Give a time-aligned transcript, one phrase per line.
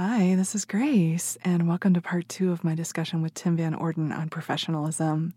[0.00, 4.16] Hi, this is Grace, and welcome to part two of my discussion with Tim VanOrden
[4.16, 5.34] on professionalism.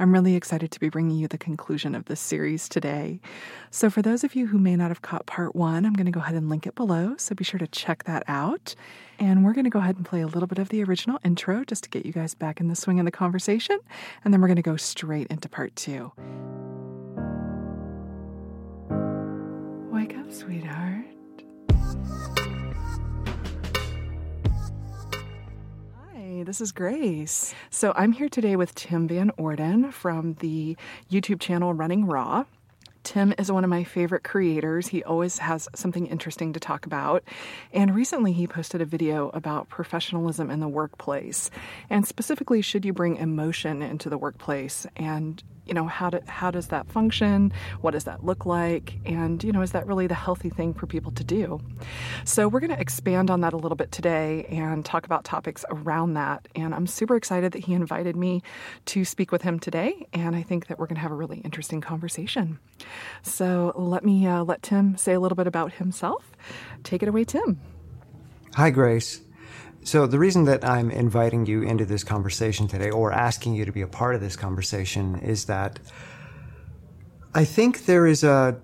[0.00, 3.20] I'm really excited to be bringing you the conclusion of this series today.
[3.70, 6.10] So, for those of you who may not have caught part one, I'm going to
[6.10, 8.74] go ahead and link it below, so be sure to check that out.
[9.20, 11.62] And we're going to go ahead and play a little bit of the original intro
[11.64, 13.78] just to get you guys back in the swing of the conversation,
[14.24, 16.10] and then we're going to go straight into part two.
[19.92, 20.99] Wake up, sweetheart.
[26.44, 27.54] This is Grace.
[27.68, 30.74] So I'm here today with Tim VanOrden from the
[31.10, 32.44] YouTube channel Running Raw.
[33.02, 34.86] Tim is one of my favorite creators.
[34.88, 37.24] He always has something interesting to talk about.
[37.74, 41.50] And recently he posted a video about professionalism in the workplace.
[41.90, 44.86] And specifically, should you bring emotion into the workplace?
[44.96, 47.52] And you know how do, how does that function?
[47.80, 48.98] What does that look like?
[49.06, 51.60] And you know is that really the healthy thing for people to do?
[52.24, 55.64] So we're going to expand on that a little bit today and talk about topics
[55.70, 56.48] around that.
[56.56, 58.42] And i'm super excited that he invited me
[58.86, 61.38] to speak with him today and i think that we're going to have a really
[61.38, 62.58] interesting conversation.
[63.22, 66.32] So let me uh, let tim say a little bit about himself.
[66.82, 67.60] Take it away tim.
[68.56, 69.20] Hi grace
[69.82, 73.72] so, the reason that I'm inviting you into this conversation today, or asking you to
[73.72, 75.80] be a part of this conversation, is that
[77.34, 78.60] I think there is a,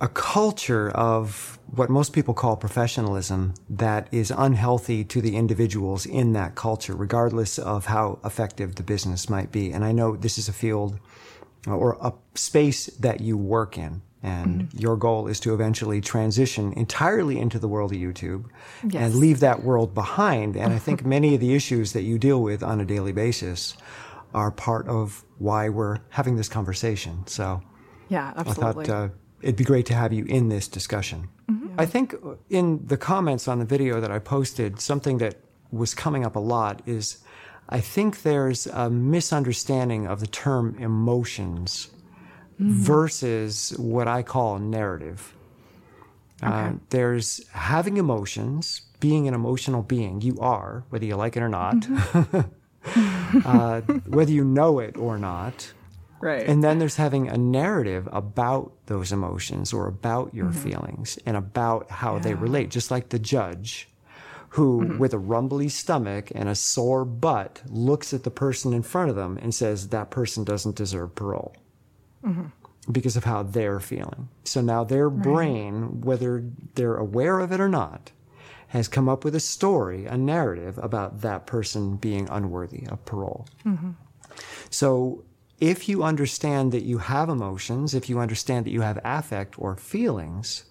[0.00, 6.32] a culture of what most people call professionalism that is unhealthy to the individuals in
[6.34, 9.72] that culture, regardless of how effective the business might be.
[9.72, 10.98] And I know this is a field
[11.66, 14.02] or a space that you work in.
[14.22, 14.78] And mm-hmm.
[14.78, 18.46] your goal is to eventually transition entirely into the world of YouTube
[18.86, 19.02] yes.
[19.02, 20.56] and leave that world behind.
[20.56, 23.76] And I think many of the issues that you deal with on a daily basis
[24.34, 27.26] are part of why we're having this conversation.
[27.26, 27.62] So,
[28.08, 28.84] yeah, absolutely.
[28.84, 29.08] I thought uh,
[29.40, 31.28] it'd be great to have you in this discussion.
[31.50, 31.80] Mm-hmm.
[31.80, 32.14] I think
[32.50, 35.36] in the comments on the video that I posted, something that
[35.70, 37.18] was coming up a lot is
[37.68, 41.88] I think there's a misunderstanding of the term emotions
[42.60, 42.72] mm-hmm.
[42.72, 45.34] versus what I call narrative.
[46.42, 46.56] Uh, okay.
[46.56, 50.20] Uh, there's having emotions, being an emotional being.
[50.20, 53.40] You are, whether you like it or not, mm-hmm.
[53.46, 55.72] uh, whether you know it or not.
[56.20, 56.46] Right.
[56.46, 60.60] And then there's having a narrative about those emotions or about your mm-hmm.
[60.60, 62.22] feelings and about how yeah.
[62.22, 63.88] they relate, just like the judge
[64.50, 64.98] who, mm-hmm.
[64.98, 69.16] with a rumbly stomach and a sore butt, looks at the person in front of
[69.16, 71.54] them and says, that person doesn't deserve parole
[72.24, 72.92] mm-hmm.
[72.92, 74.28] because of how they're feeling.
[74.44, 75.22] So now their right.
[75.22, 76.44] brain, whether
[76.74, 78.12] they're aware of it or not,
[78.68, 83.46] has come up with a story, a narrative about that person being unworthy of parole.
[83.64, 83.90] Mm-hmm.
[84.70, 85.24] So
[85.60, 89.76] if you understand that you have emotions, if you understand that you have affect or
[89.76, 90.64] feelings,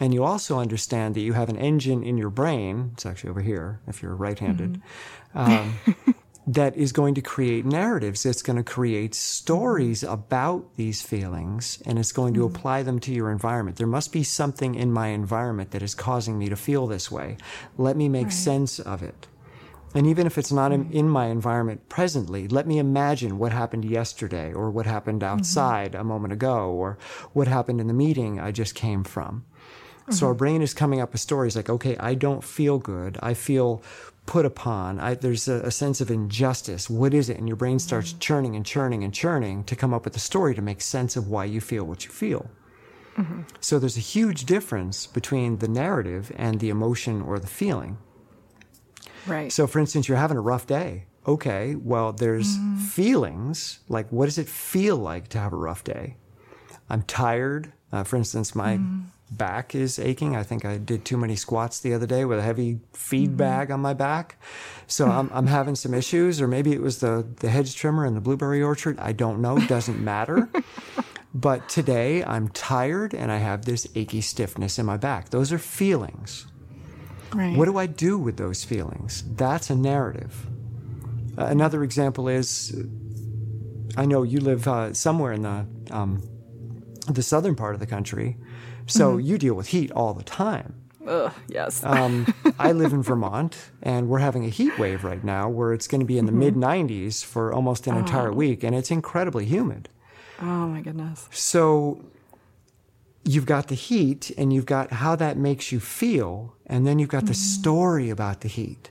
[0.00, 3.42] and you also understand that you have an engine in your brain, it's actually over
[3.42, 4.80] here if you're right handed,
[5.34, 5.98] mm-hmm.
[6.08, 6.14] um,
[6.46, 8.26] that is going to create narratives.
[8.26, 12.54] It's going to create stories about these feelings and it's going to mm-hmm.
[12.54, 13.78] apply them to your environment.
[13.78, 17.38] There must be something in my environment that is causing me to feel this way.
[17.78, 18.32] Let me make right.
[18.32, 19.26] sense of it.
[19.94, 23.84] And even if it's not in, in, my environment presently, let me imagine what happened
[23.84, 25.38] yesterday or what happened mm-hmm.
[25.38, 26.00] outside mm-hmm.
[26.00, 26.98] a moment ago or
[27.32, 29.44] what happened in the meeting I just came from.
[30.00, 30.12] Mm-hmm.
[30.12, 30.38] So our mm-hmm.
[30.38, 33.18] brain is coming up with stories like, okay, I don't feel good.
[33.22, 33.84] I feel
[34.26, 34.98] put upon.
[35.00, 36.88] I, there's a, a, sense of injustice.
[36.88, 37.38] What is it?
[37.38, 38.18] And your brain starts mm-hmm.
[38.20, 41.28] churning and churning and churning to come up with a story to make sense of
[41.28, 42.50] why you feel what you feel.
[43.16, 43.42] Mm-hmm.
[43.60, 47.98] So there's a huge difference between the narrative and the emotion or the feeling.
[49.26, 49.52] Right.
[49.52, 51.06] So, for instance, you're having a rough day.
[51.26, 52.76] Okay, well, there's mm-hmm.
[52.76, 56.16] feelings like what does it feel like to have a rough day?
[56.90, 57.72] I'm tired.
[57.90, 59.04] Uh, for instance, my mm-hmm
[59.36, 60.36] back is aching.
[60.36, 63.36] I think I did too many squats the other day with a heavy feed mm-hmm.
[63.36, 64.40] bag on my back.
[64.86, 68.14] So I'm, I'm having some issues, or maybe it was the, the hedge trimmer in
[68.14, 68.98] the blueberry orchard.
[68.98, 69.58] I don't know.
[69.58, 70.48] Doesn't matter.
[71.34, 75.30] but today I'm tired and I have this achy stiffness in my back.
[75.30, 76.46] Those are feelings.
[77.34, 77.56] Right.
[77.56, 79.24] What do I do with those feelings?
[79.34, 80.46] That's a narrative.
[81.36, 82.72] Uh, another example is
[83.96, 86.22] I know you live uh, somewhere in the um,
[87.08, 88.36] the southern part of the country
[88.86, 89.26] so mm-hmm.
[89.26, 90.74] you deal with heat all the time.
[91.06, 91.84] Ugh, yes.
[91.84, 95.86] um, I live in Vermont, and we're having a heat wave right now where it's
[95.86, 96.40] going to be in the mm-hmm.
[96.40, 97.98] mid 90s for almost an oh.
[97.98, 99.88] entire week, and it's incredibly humid.
[100.40, 101.28] Oh, my goodness.
[101.30, 102.04] So
[103.24, 107.10] you've got the heat, and you've got how that makes you feel, and then you've
[107.10, 107.28] got mm-hmm.
[107.28, 108.90] the story about the heat.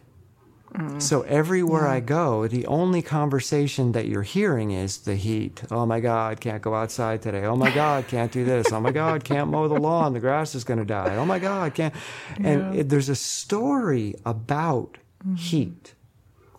[0.98, 5.62] So everywhere I go, the only conversation that you're hearing is the heat.
[5.70, 7.46] Oh my God, can't go outside today.
[7.46, 8.72] Oh my God, can't do this.
[8.72, 10.14] Oh my God, can't mow the lawn.
[10.14, 11.16] The grass is going to die.
[11.16, 11.94] Oh my God, can't.
[12.38, 15.36] And it, there's a story about mm-hmm.
[15.36, 15.94] heat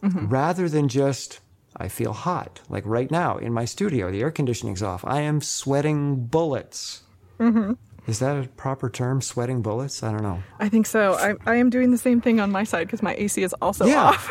[0.01, 0.29] mm-hmm.
[0.29, 1.41] rather than just,
[1.77, 2.61] I feel hot.
[2.69, 5.05] Like right now in my studio, the air conditioning's off.
[5.05, 7.03] I am sweating bullets.
[7.41, 7.73] Mm-hmm.
[8.07, 9.23] Is that a proper term?
[9.23, 10.03] Sweating bullets?
[10.03, 10.43] I don't know.
[10.61, 11.15] I think so.
[11.15, 13.87] I, I am doing the same thing on my side because my AC is also
[13.87, 14.05] Yeah.
[14.05, 14.31] off.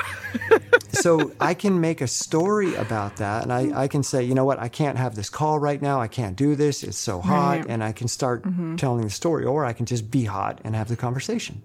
[0.92, 4.46] so I can make a story about that, and I, I can say, you know
[4.46, 6.00] what, I can't have this call right now.
[6.00, 6.84] I can't do this.
[6.84, 7.62] It's so hot, Right.
[7.62, 7.72] Mm-hmm.
[7.72, 8.44] and I can start
[8.78, 11.64] telling the story, or I can just be hot and have the conversation.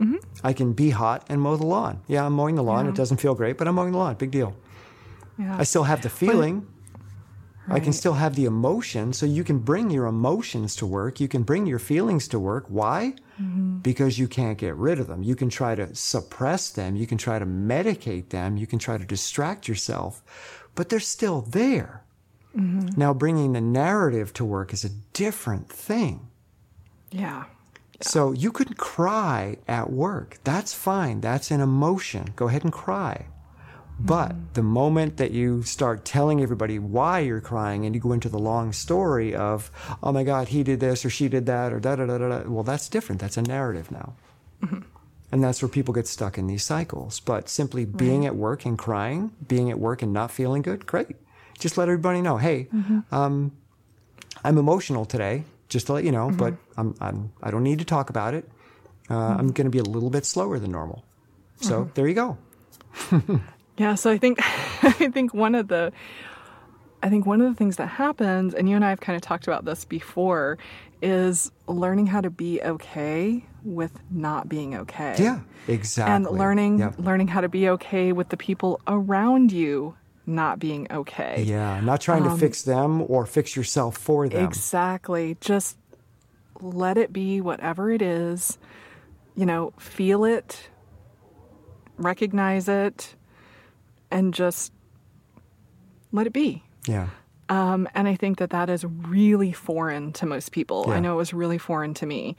[0.00, 0.16] Mm-hmm.
[0.44, 2.02] I can be hot and mow the lawn.
[2.06, 2.88] Yeah, I'm mowing the lawn.
[2.88, 4.14] It doesn't feel great, but I'm mowing the lawn.
[4.14, 4.54] Big deal.
[5.38, 5.56] yeah.
[5.58, 6.66] I still have the feeling.
[7.68, 9.12] I can still have the emotion.
[9.12, 11.20] So you can bring your emotions to work.
[11.20, 12.66] You can bring your feelings to work.
[12.68, 13.14] Why?
[13.40, 13.78] Mm-hmm.
[13.78, 15.22] Because you can't get rid of them.
[15.22, 16.96] You can try to suppress them.
[16.96, 18.56] You can try to medicate them.
[18.56, 20.22] You can try to distract yourself,
[20.74, 22.02] but they're still there.
[22.56, 22.98] Mm-hmm.
[23.00, 26.28] Now, bringing the narrative to work is a different thing.
[27.10, 27.44] yeah.
[28.04, 30.38] So you could cry at work.
[30.42, 31.20] That's fine.
[31.20, 32.32] That's an emotion.
[32.34, 33.26] Go ahead and cry.
[33.98, 34.52] But mm-hmm.
[34.54, 38.38] the moment that you start telling everybody why you're crying and you go into the
[38.38, 39.70] long story of,
[40.02, 42.28] oh my God, he did this or she did that or da da da da,
[42.28, 43.20] da well, that's different.
[43.20, 44.14] That's a narrative now.
[44.62, 44.80] Mm-hmm.
[45.30, 47.20] And that's where people get stuck in these cycles.
[47.20, 51.16] But simply being at work and crying, being at work and not feeling good, great.
[51.58, 53.14] Just let everybody know, hey, mm-hmm.
[53.14, 53.52] um,
[54.44, 57.84] I'm emotional today, just to let you know, but I'm, I'm, I don't need to
[57.84, 58.48] talk about it.
[59.08, 61.04] Uh, I'm going to be a little bit slower than normal.
[61.60, 62.38] So there you go.
[63.78, 64.38] Yeah, so I think
[64.82, 65.92] I think one of the
[67.02, 69.22] I think one of the things that happens, and you and I have kind of
[69.22, 70.56] talked about this before,
[71.00, 75.16] is learning how to be okay with not being okay.
[75.18, 76.14] Yeah, exactly.
[76.14, 76.92] And learning Yeah.
[76.98, 79.96] learning how to be okay with the people around you
[80.26, 81.42] not being okay.
[81.42, 84.44] Yeah, not trying to um, fix them or fix yourself for them.
[84.44, 85.36] Exactly.
[85.40, 85.76] Just
[86.60, 88.58] let it be whatever it is.
[89.34, 90.68] You know, feel it,
[91.96, 93.16] recognize it,
[94.12, 94.72] and just
[96.12, 96.62] let it be.
[96.86, 97.08] Yeah.
[97.48, 100.84] Um, and I think that that is really foreign to most people.
[100.86, 100.94] Yeah.
[100.94, 102.36] I know it was really foreign to me.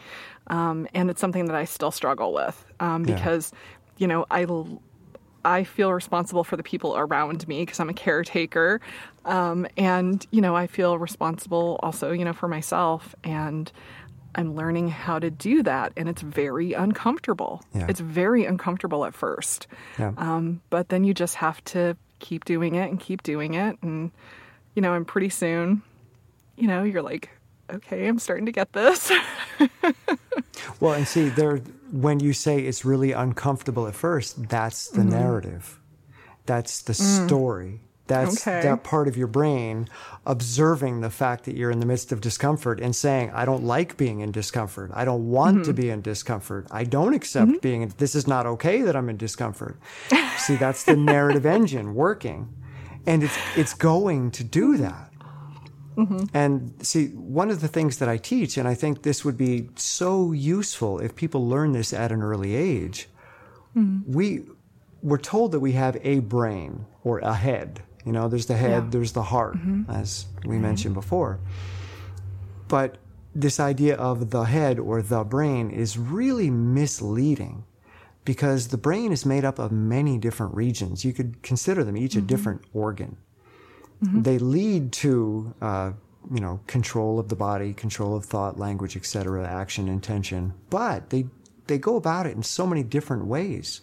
[0.48, 3.16] Um, and it's something that I still struggle with um, Yeah.
[3.16, 3.52] because,
[3.98, 4.48] you know, I,
[5.46, 8.82] I feel responsible for the people around me because I'm a caretaker.
[9.26, 13.14] Um, and, you know, I feel responsible also, you know, for myself.
[13.24, 13.72] And
[14.36, 15.94] I'm learning how to do that.
[15.98, 17.62] And it's very uncomfortable.
[17.74, 17.88] Yeah.
[17.90, 19.68] It's very uncomfortable at first.
[20.00, 20.14] Yeah.
[20.18, 23.78] Um, but then you just have to keep doing it and keep doing it.
[23.82, 24.12] And,
[24.76, 25.82] you know, and pretty soon,
[26.56, 27.30] you know, you're like,
[27.72, 29.12] okay, I'm starting to get this.
[30.80, 31.58] Well, and see, there,
[31.92, 35.80] when you say it's really uncomfortable at first, that's the narrative.
[36.46, 37.82] That's the story.
[38.08, 38.62] That's Okay.
[38.62, 39.88] that part of your brain
[40.26, 43.96] observing the fact that you're in the midst of discomfort and saying, I don't like
[43.96, 44.92] being in discomfort.
[44.94, 45.82] I don't want to mm-hmm.
[45.82, 46.68] be in discomfort.
[46.70, 47.58] I don't accept mm-hmm.
[47.60, 49.80] being in, this is not okay that I'm in discomfort.
[50.38, 52.54] See, that's the narrative engine working.
[53.06, 54.84] And it's, it's going to do mm-hmm.
[54.84, 55.10] that.
[56.34, 59.70] And see, one of the things that I teach, and I think this would be
[59.76, 63.10] so useful if people learn this at an early age,
[64.08, 64.44] we
[65.04, 67.84] we're told that we have a brain or a head.
[68.06, 68.90] You know, there's the head, Yeah.
[68.90, 69.90] there's the heart, mm-hmm.
[69.90, 70.62] as we mm-hmm.
[70.62, 71.40] mentioned before.
[72.68, 72.98] But
[73.36, 77.66] this idea of the head or the brain is really misleading
[78.26, 81.04] because the brain is made up of many different regions.
[81.04, 82.28] You could consider them each a mm-hmm.
[82.28, 83.18] different organ.
[84.06, 85.92] They lead to, uh,
[86.30, 90.54] you know, control of the body, control of thought, language, etc., action, intention.
[90.70, 91.28] But they
[91.68, 93.82] they go about it in so many different ways.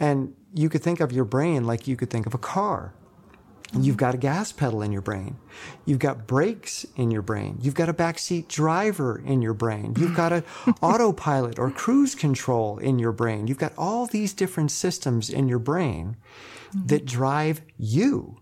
[0.00, 2.92] And you could think of your brain like you could think of a car.
[3.78, 5.36] You've got a gas pedal in your brain.
[5.84, 7.58] You've got brakes in your brain.
[7.60, 9.94] You've got a backseat driver in your brain.
[9.96, 10.44] You've got an
[10.82, 13.46] autopilot or cruise control in your brain.
[13.46, 16.16] You've got all these different systems in your brain
[16.70, 16.86] mm-hmm.
[16.86, 18.38] that drive you.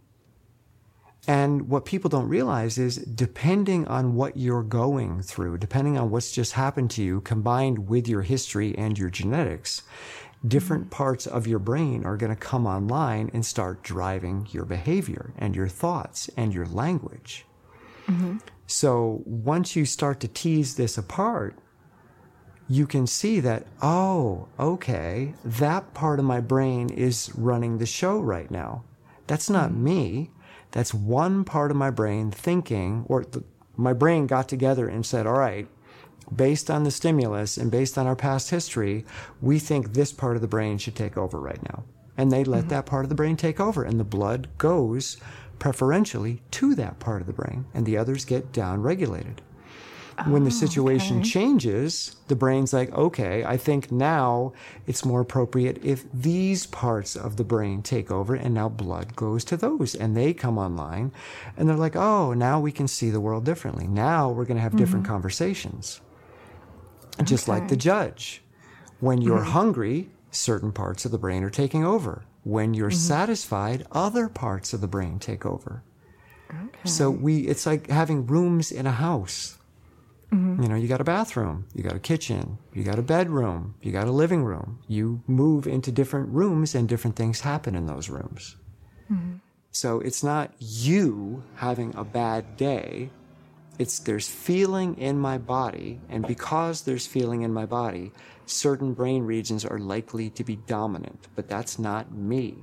[1.27, 6.33] And what people don't realize is depending on what you're going through, depending on what's
[6.33, 9.83] just happened to you, combined with your history and your genetics,
[10.47, 10.97] different mm-hmm.
[10.97, 15.57] parts of your brain are going to come online and start driving your behavior and
[15.57, 17.45] your thoughts and your language.
[18.07, 18.39] Mm-hmm.
[18.67, 21.57] So once you start to tease this apart,
[22.69, 28.21] you can see that, oh, okay, that part of my brain is running the show
[28.21, 28.85] right now.
[29.27, 29.85] That's not mm-hmm.
[29.85, 30.31] me.
[30.71, 33.43] That's one part of my brain thinking, or the,
[33.77, 35.67] my brain got together and said, all right,
[36.35, 39.05] based on the stimulus and based on our past history,
[39.41, 41.85] we think this part of the brain should take over right now.
[42.17, 42.69] And they let mm-hmm.
[42.71, 45.17] that part of the brain take over, and the blood goes
[45.59, 49.43] preferentially to that part of the brain, and the others get down regulated.
[50.27, 51.29] when the oh, situation okay.
[51.29, 54.53] changes, the brain's like, okay, I think now
[54.87, 59.45] it's more appropriate if these parts of the brain take over and now blood goes
[59.45, 61.13] to those and they come online.
[61.57, 63.87] And they're like, oh, now we can see the world differently.
[63.87, 64.79] Now we're going to have mm-hmm.
[64.79, 66.01] different conversations.
[67.25, 67.59] Just okay.
[67.59, 68.43] like the judge.
[69.01, 69.51] When you're mm-hmm.
[69.51, 72.25] hungry, certain parts of the brain are taking over.
[72.45, 72.99] When you're mm-hmm.
[72.99, 75.83] satisfied, other parts of the brain take over.
[76.51, 76.89] Okay.
[76.89, 79.59] So we, it's like having rooms in a house.
[80.33, 80.63] Mm-hmm.
[80.63, 83.93] You know, you got a bathroom, you got a kitchen, you got a bedroom, you
[83.93, 84.79] got a living room.
[84.87, 88.57] You move into different rooms and different things happen in those rooms.
[89.11, 89.37] Mm-hmm.
[89.71, 93.11] So it's not you having a bad day.
[93.79, 96.01] It's there's feeling in my body.
[96.09, 98.13] And because there's feeling in my body,
[98.47, 102.57] certain brain regions are likely to be dominant, but that's not me.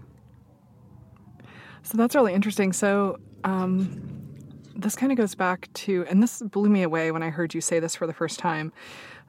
[1.83, 2.73] So that's really interesting.
[2.73, 4.25] So, um,
[4.75, 7.61] this kind of goes back to, and this blew me away when I heard you
[7.61, 8.73] say this for the first time,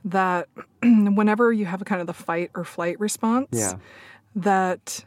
[0.05, 0.49] that
[0.83, 3.75] whenever you have a kind of the fight or flight response, yeah.
[4.35, 5.05] that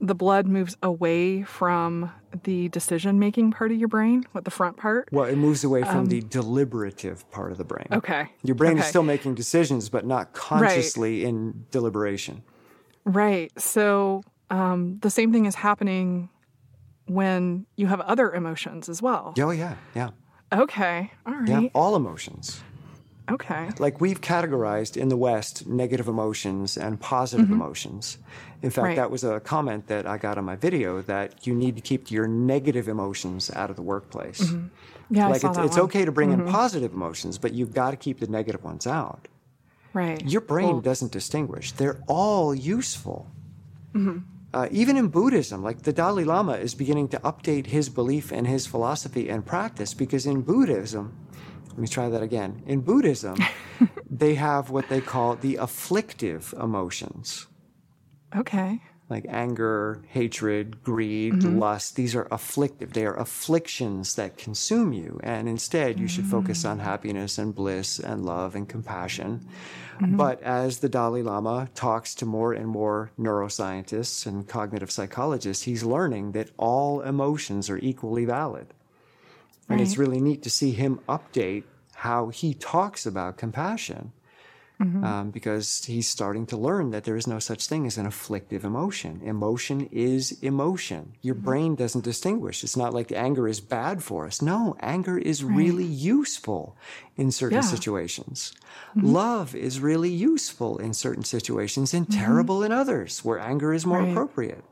[0.00, 2.12] the blood moves away from
[2.44, 5.08] the decision making part of your brain, what the front part.
[5.10, 7.86] Well, it moves away from um, the deliberative part of the brain.
[7.90, 8.28] Okay.
[8.44, 8.80] Your brain okay.
[8.82, 11.28] is still making decisions, but not consciously right.
[11.28, 12.42] in deliberation.
[13.04, 13.50] Right.
[13.60, 16.28] So um, the same thing is happening
[17.06, 19.34] when you have other emotions as well.
[19.38, 19.76] Oh, yeah.
[19.94, 20.10] Yeah.
[20.52, 21.10] Okay.
[21.26, 21.48] All right.
[21.48, 21.68] Yeah.
[21.74, 22.62] All emotions.
[23.30, 23.70] Okay.
[23.78, 27.54] Like we've categorized in the West negative emotions and positive mm-hmm.
[27.54, 28.18] emotions.
[28.62, 28.96] In fact, right.
[28.96, 32.10] that was a comment that I got on my video that you need to keep
[32.10, 34.40] your negative emotions out of the workplace.
[34.40, 35.14] Mm-hmm.
[35.14, 36.46] Yeah, like I saw it's, that it's okay to bring mm-hmm.
[36.46, 39.28] in positive emotions, but you've got to keep the negative ones out.
[39.92, 40.24] Right.
[40.26, 41.72] Your brain well, doesn't distinguish.
[41.72, 43.30] They're all useful.
[43.94, 44.18] Mm-hmm.
[44.52, 48.46] Uh, even in Buddhism, like the Dalai Lama is beginning to update his belief and
[48.46, 51.14] his philosophy and practice because in Buddhism,
[51.68, 52.62] let me try that again.
[52.66, 53.38] In Buddhism,
[54.10, 57.46] they have what they call the afflictive emotions.
[58.36, 58.80] Okay.
[59.08, 61.58] Like anger, hatred, greed, mm-hmm.
[61.58, 61.96] lust.
[61.96, 62.92] These are afflictive.
[62.92, 65.18] They are afflictions that consume you.
[65.22, 66.14] And instead, you mm-hmm.
[66.14, 69.46] should focus on happiness and bliss and love and compassion.
[70.00, 70.16] Mm-hmm.
[70.16, 75.84] But as the Dalai Lama talks to more and more neuroscientists and cognitive psychologists, he's
[75.84, 78.74] learning that all emotions are equally valid.
[79.68, 79.86] And right.
[79.86, 84.12] it's really neat to see him update how he talks about compassion.
[84.80, 85.02] Mm-hmm.
[85.02, 88.64] Um, because he's starting to learn that there is no such thing as an afflictive
[88.64, 89.20] emotion.
[89.24, 91.14] Emotion is emotion.
[91.20, 91.44] Your mm-hmm.
[91.44, 92.62] brain doesn't distinguish.
[92.62, 94.40] It's not like anger is bad for us.
[94.40, 95.56] No, anger is right.
[95.56, 96.76] really useful
[97.16, 97.62] in certain yeah.
[97.62, 98.52] situations.
[98.96, 99.06] Mm-hmm.
[99.08, 102.24] Love is really useful in certain situations and mm-hmm.
[102.24, 104.12] terrible in others where anger is more right.
[104.12, 104.62] appropriate.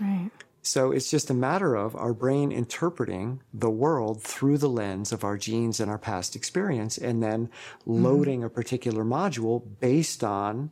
[0.00, 0.32] Right.
[0.66, 5.22] So it's just a matter of our brain interpreting the world through the lens of
[5.22, 8.04] our genes and our past experience, and then mm-hmm.
[8.04, 8.46] loading mm-hmm.
[8.46, 10.70] a particular module based on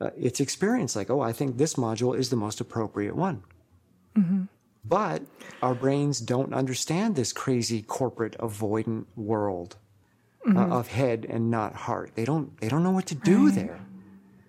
[0.00, 0.96] uh, its experience.
[0.96, 3.42] Like, oh, I think this module is the most appropriate one.
[4.16, 4.44] Mm-hmm.
[4.86, 5.22] But
[5.62, 9.76] our brains don't understand this crazy corporate avoidant world
[10.46, 10.72] uh, mm-hmm.
[10.72, 12.12] uh, of head and not heart.
[12.14, 12.58] They don't.
[12.58, 13.54] They don't know what to do right.
[13.54, 13.80] there.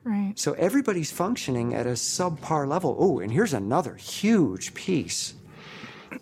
[0.03, 0.34] Right.
[0.38, 2.96] So everybody's functioning at a subpar level.
[3.00, 5.36] Oh, and here's another huge piece.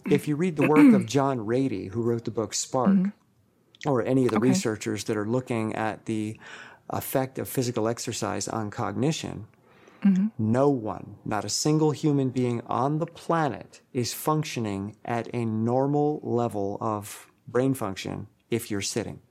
[0.09, 3.89] If you read the work of John Ratey, who wrote the book Spark, mm-hmm.
[3.89, 4.49] or any of the okay.
[4.49, 6.37] researchers that are looking at the
[6.89, 9.47] effect of physical exercise on cognition,
[10.03, 10.27] mm-hmm.
[10.37, 16.19] no one, not a single human being on the planet, is functioning at a normal
[16.21, 19.21] level of brain function if you're sitting.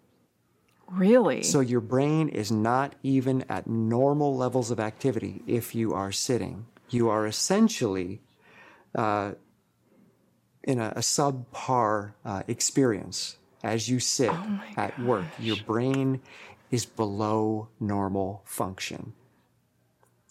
[0.91, 1.43] Really?
[1.43, 6.67] So your brain is not even at normal levels of activity if you are sitting.
[6.89, 8.21] You are essentially
[8.95, 9.33] uh,
[10.65, 15.27] in a, a subpar uh, experience as you sit oh at work.
[15.39, 16.21] Your brain
[16.71, 19.13] is below normal function.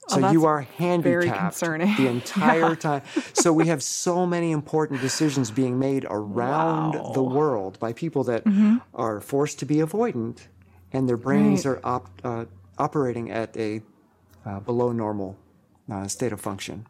[0.07, 2.75] So oh, you are handicapped the entire yeah.
[2.75, 3.01] time.
[3.33, 7.11] So we have so many important decisions being made around wow.
[7.13, 8.77] the world by people that mm-hmm.
[8.93, 10.47] are forced to be avoidant,
[10.93, 11.73] and their brains right.
[11.73, 12.45] are op- uh,
[12.77, 13.81] operating at a
[14.45, 15.37] uh, below normal
[15.91, 16.85] uh, state of function.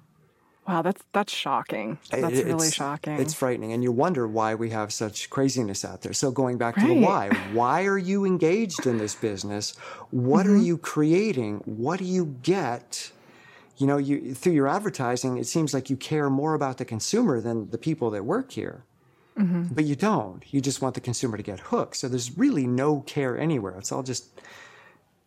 [0.67, 1.97] Wow, that's that's shocking.
[2.09, 3.13] That's it, really shocking.
[3.19, 6.13] It's frightening, and you wonder why we have such craziness out there.
[6.13, 6.87] So going back right.
[6.87, 9.77] to the why, why are you engaged in this business?
[10.11, 10.55] What mm-hmm.
[10.55, 11.61] are you creating?
[11.65, 13.11] What do you get?
[13.77, 17.39] You know, you through your advertising, it seems like you care more about the consumer
[17.39, 18.83] than the people that work here.
[19.71, 20.43] But you don't.
[20.51, 21.95] You just want the consumer to get hooked.
[21.97, 23.75] So there's really no care anywhere.
[23.77, 24.41] It's all just,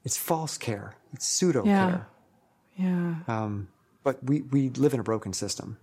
[0.04, 0.96] it's false care.
[1.12, 1.90] It's pseudo Yeah.
[1.90, 2.08] care.
[2.76, 3.14] Yeah.
[3.28, 3.68] Um,
[4.02, 5.78] but we, we live in a broken system.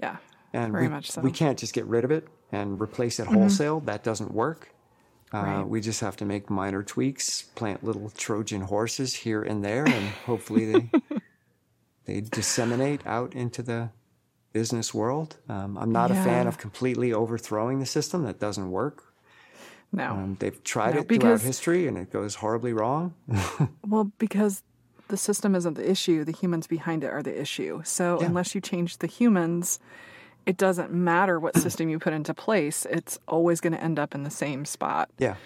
[0.00, 0.16] yeah.
[0.52, 1.20] And Very we, much so.
[1.20, 3.80] we can't just get rid of it and replace it wholesale.
[3.80, 4.70] That doesn't work.
[5.34, 5.68] Uh, Right.
[5.68, 10.08] We just have to make minor tweaks, plant little Trojan horses here and there, and
[10.24, 10.90] hopefully they
[12.06, 13.90] they disseminate out into the
[14.52, 15.36] business world.
[15.48, 18.22] Um, I'm not a fan of completely overthrowing the system.
[18.22, 19.02] That doesn't work.
[19.92, 20.10] No.
[20.12, 23.14] Um, they've tried No, it throughout history, and it goes horribly wrong.
[23.86, 24.62] Well, because
[25.08, 27.82] the system isn't the issue, the humans behind it are the issue.
[27.84, 29.78] So unless you change the humans,
[30.46, 32.86] it doesn't matter what system you put into place.
[32.90, 35.10] It's always going to end up in the same spot.
[35.18, 35.36] Yeah.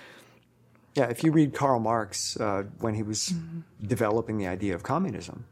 [0.97, 3.33] Yeah, if you read Karl Marx uh, when he was
[3.81, 5.45] developing the idea of communism,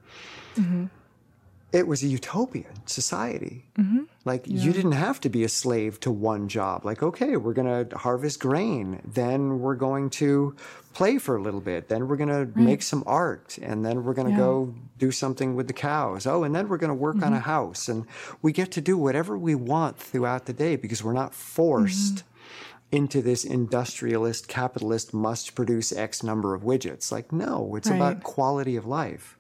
[1.71, 3.67] it was a utopian society.
[3.79, 4.05] Mm-hmm.
[4.25, 6.85] Like, you didn't have to be a slave to one job.
[6.85, 10.57] Like, okay, we're going to harvest grain, then we're going to
[10.95, 14.15] play for a little bit, then we're going to make some art, and then we're
[14.15, 14.39] going to Yeah.
[14.39, 16.27] go do something with the cows.
[16.27, 17.45] Oh, and then we're going to work on a mm-hmm.
[17.45, 17.89] house.
[17.89, 18.07] And
[18.43, 22.97] we get to do whatever we want throughout the day because we're not forced mm-hmm.
[22.97, 27.13] into this industrialist capitalist must produce X number of widgets.
[27.13, 29.38] Like, no, it's about quality of life.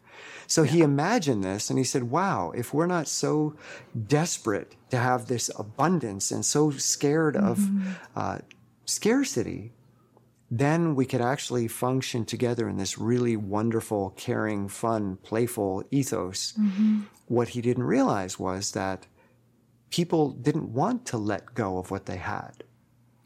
[0.48, 3.54] So he imagined this and he said, wow, if we're not so
[4.06, 7.68] desperate to have this abundance and so scared of
[8.16, 8.38] uh,
[8.86, 9.72] scarcity,
[10.50, 16.54] then we could actually function together in this really wonderful, caring, fun, playful ethos.
[17.26, 19.06] What he didn't realize was that
[19.90, 22.64] people didn't want to let go of what they had.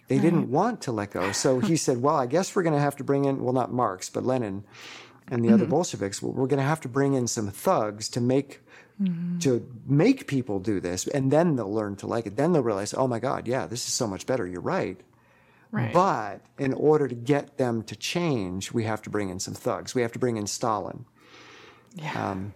[0.09, 1.31] They didn't want to let go.
[1.31, 3.73] So he said, well, I guess we're going to have to bring in, well, not
[3.73, 4.65] Marx, but Lenin
[5.29, 5.71] and the other mm-hmm.
[5.71, 8.61] Bolsheviks, well, we're going to have to bring in some thugs to make
[9.01, 9.39] mm-hmm.
[9.39, 12.37] to make people do this, and then they'll learn to like it.
[12.37, 14.47] Then they'll realize, oh my God, yeah, this is so much better.
[14.47, 15.01] You're right.
[15.71, 15.93] Right.
[15.93, 19.95] But in order to get them to change, we have to bring in some thugs.
[19.95, 21.07] We have to bring in Stalin.
[21.95, 22.31] yeah.
[22.31, 22.53] Um,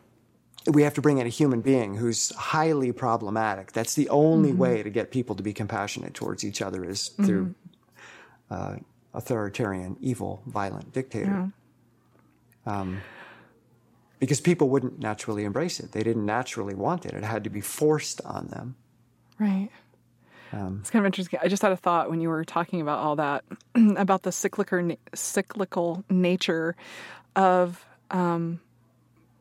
[0.66, 3.72] we have to bring in a human being who's highly problematic.
[3.72, 4.58] That's the only mm-hmm.
[4.58, 7.54] way to get people to be compassionate towards each other is through
[8.50, 8.76] uh,
[9.14, 11.52] authoritarian, evil, violent dictator.
[12.66, 13.00] Um,
[14.18, 15.92] because people wouldn't naturally embrace it.
[15.92, 17.12] They didn't naturally want it.
[17.12, 18.76] It had to be forced on them.
[19.38, 19.68] Right.
[20.52, 21.38] Um, it's kind of interesting.
[21.42, 23.44] I just had a thought when you were talking about all that,
[23.96, 26.76] about the cyclical cyclical nature
[27.34, 28.60] of um,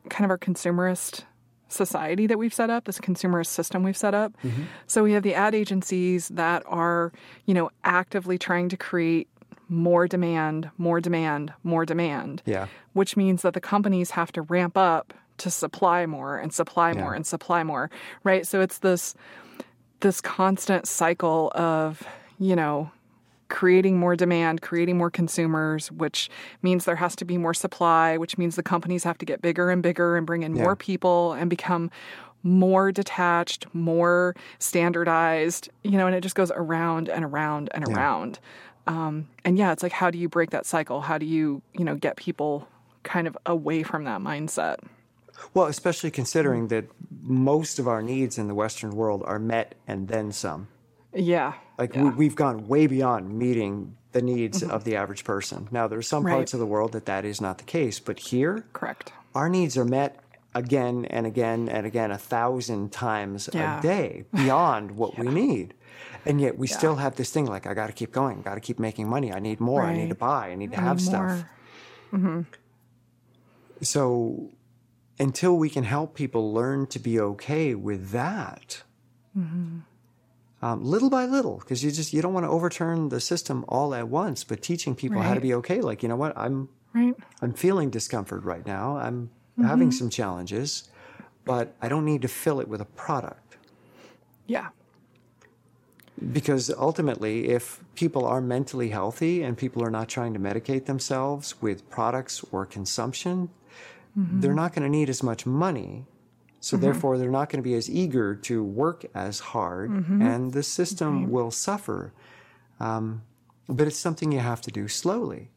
[0.09, 1.23] kind of our consumerist
[1.67, 4.33] society that we've set up, this consumerist system we've set up.
[4.87, 7.11] So we have the ad agencies that are,
[7.45, 9.27] you know, actively trying to create
[9.69, 12.41] more demand, more demand, more demand.
[12.45, 12.67] Yeah.
[12.93, 17.13] Which means that the companies have to ramp up to supply more and supply more
[17.13, 17.89] and supply more,
[18.23, 18.47] right?
[18.47, 19.15] So it's this
[20.01, 22.03] this constant cycle of,
[22.37, 22.91] you know,
[23.47, 26.29] creating more demand, creating more consumers, which
[26.61, 29.69] means there has to be more supply, which means the companies have to get bigger
[29.69, 30.63] and bigger and bring in Yeah.
[30.63, 31.89] more people and become
[32.43, 38.39] more detached, more standardized, you know, and it just goes around and around and around.
[38.87, 41.01] Um, and yeah, it's like, how do you break that cycle?
[41.01, 42.67] How do you, you know, get people
[43.03, 44.77] kind of away from that mindset?
[45.53, 46.85] Well, especially considering that
[47.21, 50.67] most of our needs in the Western world are met and then some.
[51.13, 51.53] Yeah.
[51.77, 52.01] Like yeah.
[52.01, 52.09] Mm-hmm.
[52.11, 55.67] we, we've gone way beyond meeting the needs of the average person.
[55.71, 56.33] Now, there are some Right.
[56.35, 59.11] parts of the world that that is not the case, but here, Correct.
[59.33, 60.19] our needs are met
[60.55, 63.77] again and again and again a thousand times Yeah.
[63.77, 65.75] a day beyond what we need.
[66.25, 68.59] And yet we still have this thing like, I got to keep going, got to
[68.61, 69.31] keep making money.
[69.31, 69.83] I need more.
[69.83, 70.49] I need to buy.
[70.49, 71.45] I need to I have need stuff.
[72.11, 72.45] more.
[73.81, 74.51] So
[75.19, 78.83] until we can help people learn to be okay with that,
[79.35, 83.93] um, little by little, because you just you don't want to overturn the system all
[83.93, 85.81] at once, but teaching people how to be okay.
[85.81, 87.13] Like you know what, I'm Right.
[87.41, 88.97] I'm feeling discomfort right now.
[88.97, 89.29] I'm
[89.61, 89.97] having mm-hmm.
[89.97, 90.89] some challenges,
[91.45, 93.57] but I don't need to fill it with a product.
[94.47, 94.69] Yeah.
[96.31, 101.61] Because ultimately, if people are mentally healthy and people are not trying to medicate themselves
[101.61, 103.49] with products or consumption,
[104.17, 104.39] mm-hmm.
[104.39, 106.05] they're not going to need as much money.
[106.61, 106.85] So, mm-hmm.
[106.85, 111.29] therefore, they're not going to be as eager to work as hard, and the system
[111.29, 112.13] will suffer.
[112.79, 113.21] Um,
[113.67, 115.49] but it's something you have to do slowly.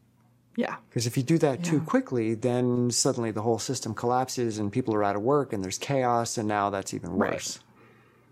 [0.59, 0.75] Yeah.
[0.89, 4.93] Because if you do that too quickly, then suddenly the whole system collapses and people
[4.93, 7.59] are out of work and there's chaos, and now that's even worse.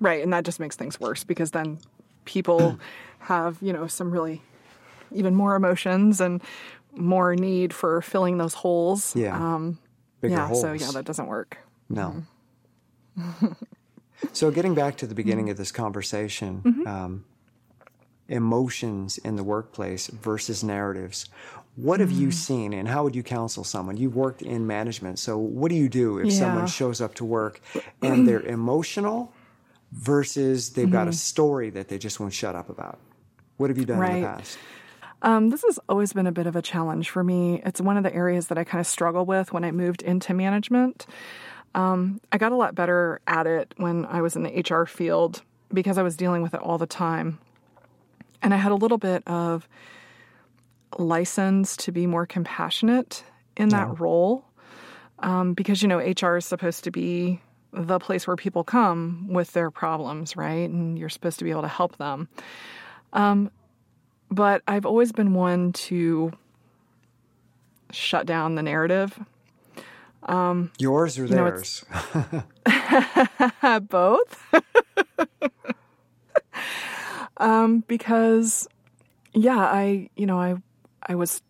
[0.01, 0.21] Right.
[0.21, 1.79] And that just makes things worse because then
[2.25, 2.79] people
[3.19, 4.41] have, you know, some really
[5.11, 6.41] even more emotions and
[6.93, 9.15] more need for filling those holes.
[9.15, 9.37] Yeah.
[9.37, 9.79] Um,
[10.19, 10.47] Bigger yeah.
[10.47, 10.59] holes.
[10.61, 11.57] So, yeah, that doesn't work.
[11.87, 12.23] No.
[14.33, 16.87] so getting back to the beginning of this conversation, Mm-hmm.
[16.87, 17.25] um,
[18.29, 21.29] emotions in the workplace versus narratives.
[21.77, 23.97] What have you seen and how would you counsel someone?
[23.97, 25.19] You've worked in management.
[25.19, 26.39] So, what do you do if Yeah.
[26.39, 27.61] someone shows up to work
[28.01, 29.31] and they're emotional
[29.91, 32.97] versus they've got a story that they just won't shut up about?
[33.57, 34.57] What have you done in the past?
[35.21, 37.61] Um, this has always been a bit of a challenge for me.
[37.63, 40.33] It's one of the areas that I kind of struggle with when I moved into
[40.33, 41.05] management.
[41.75, 45.43] Um, I got a lot better at it when I was in the HR field
[45.71, 47.37] because I was dealing with it all the time.
[48.41, 49.67] And I had a little bit of
[50.97, 53.23] license to be more compassionate
[53.55, 54.45] in that role
[55.19, 57.41] um, because, you know, HR is supposed to be
[57.73, 60.69] the place where people come with their problems, right?
[60.69, 62.27] And you're supposed to be able to help them.
[63.13, 63.51] Um,
[64.29, 66.31] but I've always been one to
[67.91, 69.19] shut down the narrative.
[70.77, 71.85] Yours or know, theirs?
[73.89, 74.53] Both.
[77.37, 78.67] um, because
[79.33, 80.55] yeah, I you know, I
[81.07, 81.41] I was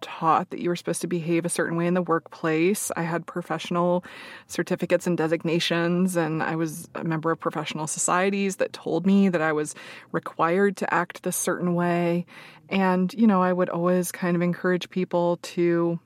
[0.00, 2.90] taught that you were supposed to behave a certain way in the workplace.
[2.96, 4.04] I had professional
[4.46, 9.42] certificates and designations, and I was a member of professional societies that told me that
[9.42, 9.74] I was
[10.12, 12.26] required to act this certain way.
[12.68, 15.98] And, you know, I would always kind of encourage people to,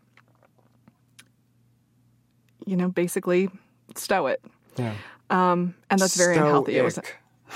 [2.66, 3.50] you know, basically
[3.96, 4.42] stow it.
[4.76, 4.94] yeah.
[5.30, 6.76] Um, and that's very unhealthy.
[6.76, 6.98] It was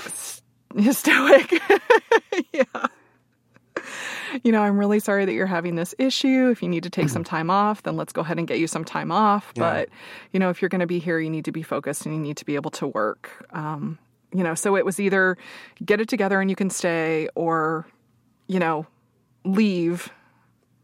[0.05, 0.95] Stoic.
[0.95, 1.61] stoic.
[2.53, 2.87] yeah.
[4.43, 6.49] You know, I'm really sorry that you're having this issue.
[6.49, 8.67] If you need to take some time off, then let's go ahead and get you
[8.67, 9.51] some time off.
[9.55, 9.61] Yeah.
[9.61, 9.89] But,
[10.31, 12.21] you know, if you're going to be here, you need to be focused and you
[12.21, 13.47] need to be able to work.
[13.51, 13.97] Um,
[14.33, 15.37] you know, so it was either
[15.83, 17.87] get it together and you can stay or,
[18.47, 18.85] you know,
[19.43, 20.11] leave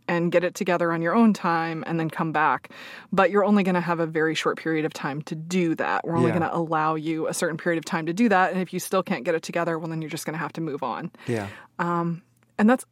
[0.08, 2.70] and get it together on your own time and then come back.
[3.12, 6.06] But you're only going to have a very short period of time to do that.
[6.06, 6.38] We're only Yeah.
[6.40, 8.52] going to allow you a certain period of time to do that.
[8.54, 10.54] And if you still can't get it together, well, then you're just going to have
[10.54, 11.12] to move on.
[11.28, 11.48] Yeah.
[11.80, 12.22] And
[12.70, 12.86] that's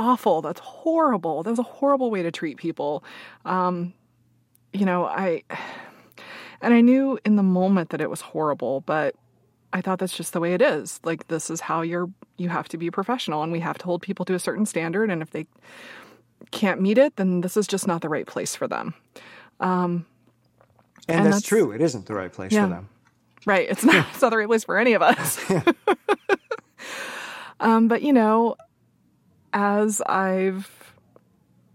[0.00, 0.42] awful.
[0.42, 1.42] That's horrible.
[1.44, 3.04] That was a horrible way to treat people.
[3.44, 3.92] Um,
[4.72, 5.42] you know, I,
[6.60, 9.14] and I knew in the moment that it was horrible, but
[9.72, 10.98] I thought that's just the way it is.
[11.04, 14.02] Like, this is how you're, you have to be professional and we have to hold
[14.02, 15.10] people to a certain standard.
[15.10, 15.46] And if they
[16.50, 18.94] can't meet it, then this is just not the right place for them.
[19.60, 20.04] And,
[21.08, 21.70] And that's, that's- true.
[21.72, 22.64] It isn't the right place Yeah.
[22.64, 22.88] for them.
[23.46, 23.68] Right.
[23.70, 25.38] It's not, it's not the right place for any of us.
[27.60, 28.56] um, but, you know,
[29.52, 30.94] as I've,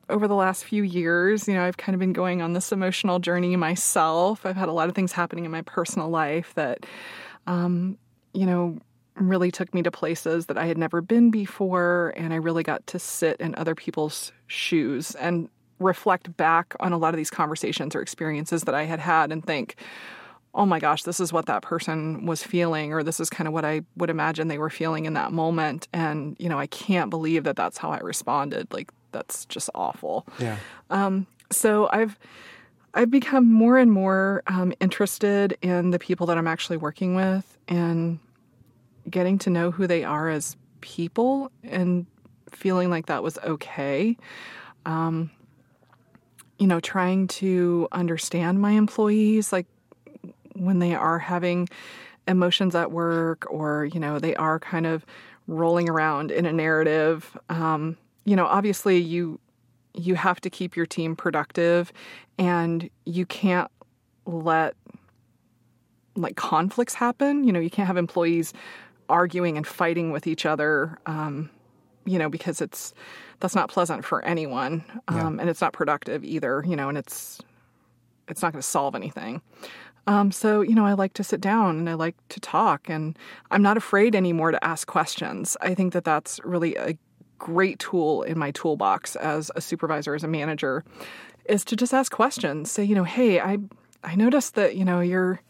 [0.10, 3.20] over the last few years, you know, I've kind of been going on this emotional
[3.20, 4.46] journey myself.
[4.46, 6.86] I've had a lot of things happening in my personal life that,
[7.48, 7.98] um,
[8.34, 8.80] you know,
[9.16, 12.14] really took me to places that I had never been before.
[12.18, 16.98] And I really got to sit in other people's shoes and reflect back on a
[16.98, 19.76] lot of these conversations or experiences that I had had and think,
[20.56, 23.54] oh my gosh, this is what that person was feeling, or this is kind of
[23.54, 25.88] what I would imagine they were feeling in that moment.
[25.92, 28.72] And, you know, I can't believe that that's how I responded.
[28.72, 30.26] Like, that's just awful.
[30.40, 30.58] Yeah.
[31.52, 32.18] So I've,
[32.94, 37.58] I've become more and more um, interested in the people that I'm actually working with
[37.68, 38.20] and
[39.10, 42.06] getting to know who they are as people and
[42.50, 44.18] feeling like that was okay.
[44.86, 45.30] Um,
[46.58, 49.68] you know, trying to understand my employees, like
[50.56, 51.70] when they are having
[52.28, 55.06] emotions at work or, you know, they are kind of
[55.48, 57.38] rolling around in a narrative.
[57.50, 59.40] Um, you know, obviously you
[59.94, 61.94] you have to keep your team productive
[62.38, 63.72] and you can't
[64.26, 64.76] let
[66.16, 67.44] like conflicts happen.
[67.44, 68.54] You know, you can't have employees
[69.10, 71.50] arguing and fighting with each other, um,
[72.06, 72.94] you know, because it's
[73.40, 76.64] that's not pleasant for anyone, um, and it's not productive either.
[76.66, 77.42] You know, and it's
[78.28, 79.42] it's not going to solve anything.
[80.08, 83.18] Um, so you know, I like to sit down and I like to talk, and
[83.52, 85.58] I'm not afraid anymore to ask questions.
[85.62, 86.98] I think that that's really a
[87.38, 90.84] great tool in my toolbox as a supervisor, as a manager,
[91.46, 92.72] is to just ask questions.
[92.72, 93.58] Say, you know, hey, I
[94.04, 95.42] I noticed that you know you're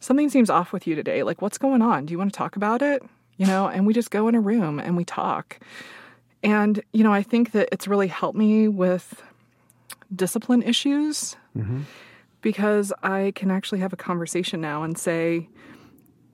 [0.00, 1.22] something seems off with you today.
[1.22, 2.06] Like, what's going on?
[2.06, 3.02] Do you want to talk about it?
[3.36, 5.58] You know, and we just go in a room and we talk.
[6.44, 9.22] And, you know, I think that it's really helped me with
[10.14, 11.36] discipline issues
[12.44, 15.48] because I can actually have a conversation now and say,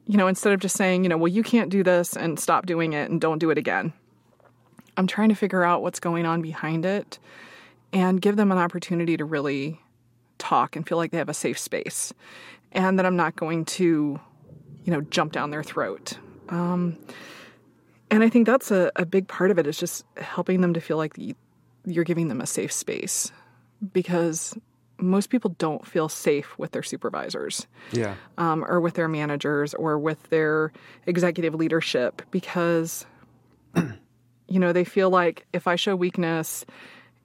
[0.07, 2.67] you know, instead of just saying, you know, well, you can't do this and stop
[2.67, 3.93] doing it and don't do it again,
[4.97, 7.21] I'm trying to figure out what's going on behind it
[7.93, 9.81] and give them an opportunity to really
[10.39, 12.13] talk and feel like they have a safe space
[12.73, 14.19] and that I'm not going to,
[14.85, 16.19] you know, jump down their throat.
[16.49, 16.99] Um,
[18.11, 20.81] and I think that's a, a big part of it is just helping them to
[20.81, 21.37] feel like you-
[21.85, 23.31] you're giving them a safe space
[23.93, 24.59] because
[25.01, 28.15] most people don't feel safe with their supervisors Yeah.
[28.39, 30.73] um, or with their managers or with their
[31.07, 33.07] executive leadership because
[34.49, 36.65] You know, they feel like if I show weakness,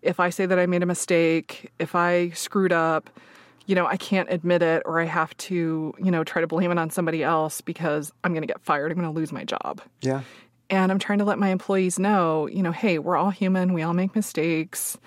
[0.04, 3.10] if I say that I made a mistake, if I screwed up,
[3.66, 6.70] you know, I can't admit it or I have to, you know, try to blame
[6.72, 8.92] it on somebody else because I'm going to get fired.
[8.92, 9.82] I'm going to lose my job.
[10.02, 10.22] Yeah.
[10.70, 13.74] And I'm trying to let my employees know, you know, hey, we're all human.
[13.74, 15.00] We all make mistakes.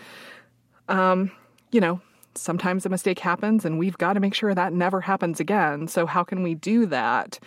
[0.89, 1.31] Um,
[1.71, 2.01] you know,
[2.41, 5.89] sometimes a mistake happens and we've got to make sure that never happens again.
[5.89, 7.39] So, how can we do that?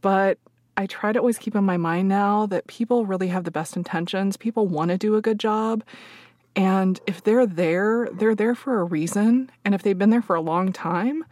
[0.00, 0.38] But
[0.76, 3.76] I try to always keep in my mind now that people really have the best
[3.76, 4.36] intentions.
[4.36, 5.82] People want to do a good job.
[6.54, 9.50] And if they're there, they're there for a reason.
[9.64, 11.24] And if they've been there for a long time,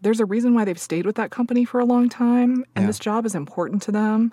[0.00, 2.64] there's a reason why they've stayed with that company for a long time.
[2.74, 2.86] And Yeah.
[2.86, 4.32] this job is important to them.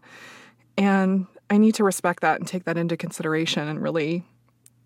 [0.77, 4.23] And I need to respect that and take that into consideration and really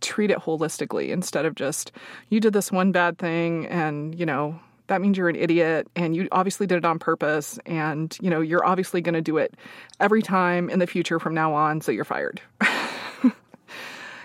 [0.01, 1.91] treat it holistically instead of just,
[2.29, 6.15] you did this one bad thing and, you know, that means you're an idiot and
[6.15, 9.55] you obviously did it on purpose and, you know, you're obviously going to do it
[9.99, 12.41] every time in the future from now on, so you're fired.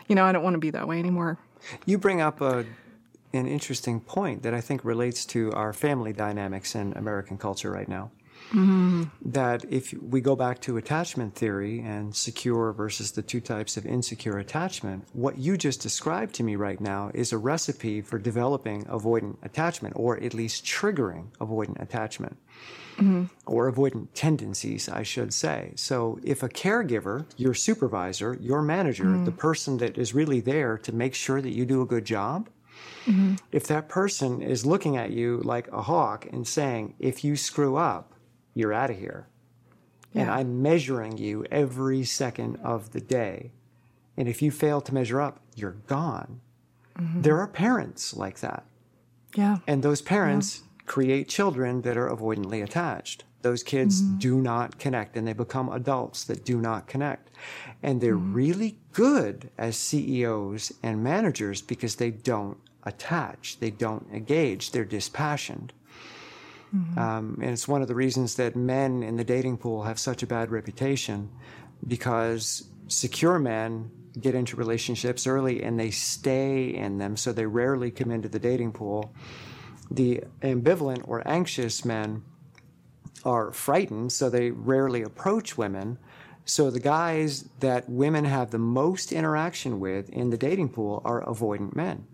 [0.08, 1.38] you know, I don't want to be that way anymore.
[1.86, 2.64] You bring up a,
[3.32, 7.88] an interesting point that I think relates to our family dynamics in American culture right
[7.88, 8.10] now.
[8.50, 9.04] Mm-hmm.
[9.22, 13.86] That if we go back to attachment theory and secure versus the two types of
[13.86, 18.84] insecure attachment, what you just described to me right now is a recipe for developing
[18.84, 22.36] avoidant attachment, or at least triggering avoidant attachment.
[22.96, 23.24] Mm-hmm.
[23.46, 25.72] Or avoidant tendencies, I should say.
[25.74, 29.36] So, if a caregiver, your supervisor, your manager, the mm-hmm.
[29.36, 32.48] person that is really there to make sure that you do a good job,
[33.52, 37.76] if that person is looking at you like a hawk and saying, if you screw
[37.76, 38.13] up,
[38.54, 39.28] you're out of here.
[40.16, 43.50] And I'm measuring you every second of the day.
[44.16, 46.40] And if you fail to measure up, you're gone.
[46.98, 47.22] Mm-hmm.
[47.22, 48.64] There are parents like that.
[49.34, 49.58] Yeah.
[49.66, 53.24] And those parents create children that are avoidantly attached.
[53.42, 54.18] Those kids mm-hmm.
[54.18, 57.30] do not connect and they become adults that do not connect.
[57.82, 58.34] And they're mm-hmm.
[58.34, 64.84] really good as CEOs and managers because they don't attach, they don't engage, they're
[66.74, 66.98] dispassionate.
[66.98, 70.22] Um, and it's one of the reasons that men in the dating pool have such
[70.22, 71.30] a bad reputation
[71.86, 77.90] because secure men get into relationships early and they stay in them, so they rarely
[77.90, 79.12] come into the dating pool.
[79.90, 82.22] The ambivalent or anxious men
[83.24, 85.98] are frightened, so they rarely approach women.
[86.44, 91.24] So the guys that women have the most interaction with in the dating pool are
[91.24, 92.06] avoidant men.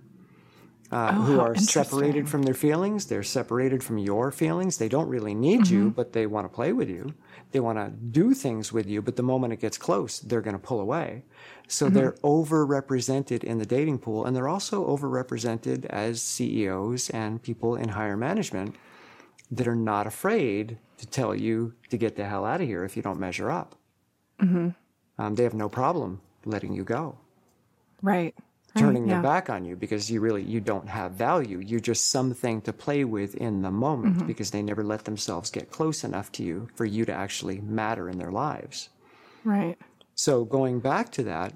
[0.93, 3.07] Uh, who are separated from their feelings.
[3.07, 4.79] They're separated from your feelings.
[4.79, 7.15] They don't really need you, but they want to play with you.
[7.53, 10.57] They want to do things with you, but the moment it gets close, they're going
[10.57, 11.23] to pull away.
[11.69, 17.77] So they're overrepresented in the dating pool, and they're also overrepresented as CEOs and people
[17.77, 18.75] in higher management
[19.53, 22.97] that are not afraid to tell you to get the hell out of here if
[22.97, 23.77] you don't measure up.
[25.19, 27.17] Um, they have no problem letting you go
[28.03, 28.35] Right.
[28.77, 29.15] Turning yeah.
[29.15, 32.73] their back on you because you really you don't have value you're just something to
[32.73, 34.27] play with in the moment Mm-hmm.
[34.27, 38.09] because they never let themselves get close enough to you for you to actually matter
[38.09, 38.89] in their lives
[39.45, 39.77] Right.
[40.15, 41.55] so going back to that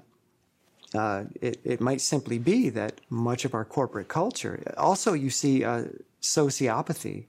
[0.93, 5.63] uh, it, it might simply be that much of our corporate culture also you see
[5.63, 5.85] uh,
[6.21, 7.25] sociopathy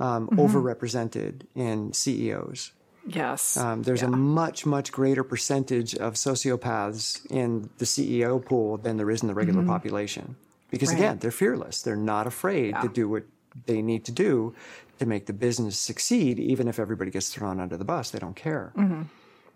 [0.00, 0.40] um, Mm-hmm.
[0.40, 2.72] overrepresented in ceos
[3.06, 3.56] Yes.
[3.56, 9.10] um, there's a much, much greater percentage of sociopaths in the CEO pool than there
[9.10, 10.36] is in the regular population.
[10.70, 10.98] Because Mm-hmm.
[11.00, 11.04] Right.
[11.06, 11.82] again, they're fearless.
[11.82, 13.24] They're not afraid to do what
[13.66, 14.54] they need to do
[14.98, 18.10] to make the business succeed, even if everybody gets thrown under the bus.
[18.10, 18.72] They don't care.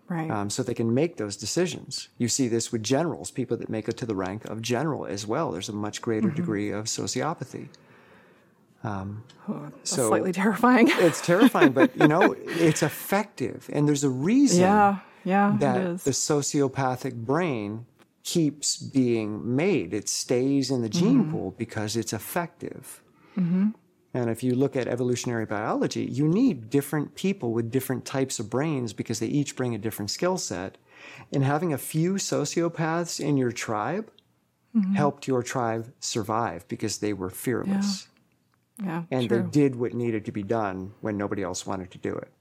[0.07, 0.29] right.
[0.31, 2.07] Um, so they can make those decisions.
[2.17, 5.25] You see this with generals, people that make it to the rank of general as
[5.27, 5.51] well.
[5.51, 6.35] There's a much greater Mm-hmm.
[6.37, 7.67] degree of sociopathy.
[8.83, 10.87] That's so- slightly terrifying.
[10.89, 13.69] It's terrifying, but you know, it's effective.
[13.73, 14.99] And there's a reason yeah.
[15.23, 15.55] Yeah.
[15.59, 16.03] that it is.
[16.03, 17.85] the sociopathic brain
[18.23, 19.93] keeps being made.
[19.93, 21.31] It stays in the gene Mm-hmm.
[21.31, 23.01] pool because it's effective.
[23.35, 28.49] And if you look at evolutionary biology, you need different people with different types of
[28.49, 30.77] brains because they each bring a different skill set.
[31.31, 34.11] And having a few sociopaths in your tribe
[34.75, 34.93] Mm-hmm.
[34.93, 38.07] helped your tribe survive because they were fearless
[38.83, 39.03] yeah.
[39.11, 39.41] and true.
[39.41, 42.31] they did what needed to be done when nobody else wanted to do it.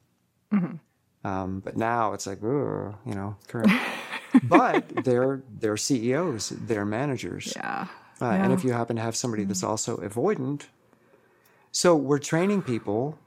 [0.52, 1.26] Mm-hmm.
[1.28, 3.72] Um, but now it's like, you know, correct.
[4.44, 7.86] but they're they're CEOs, they're managers, yeah.
[8.20, 10.66] uh, and if you happen to have somebody that's also avoidant,
[11.72, 13.18] so we're training people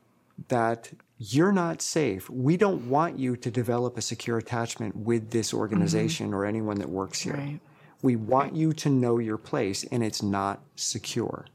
[0.48, 2.30] that you're not safe.
[2.30, 6.90] We don't want you to develop a secure attachment with this organization or anyone that
[6.90, 7.36] works here.
[7.36, 7.60] Right.
[8.02, 11.46] We want you to know your place, and it's not secure.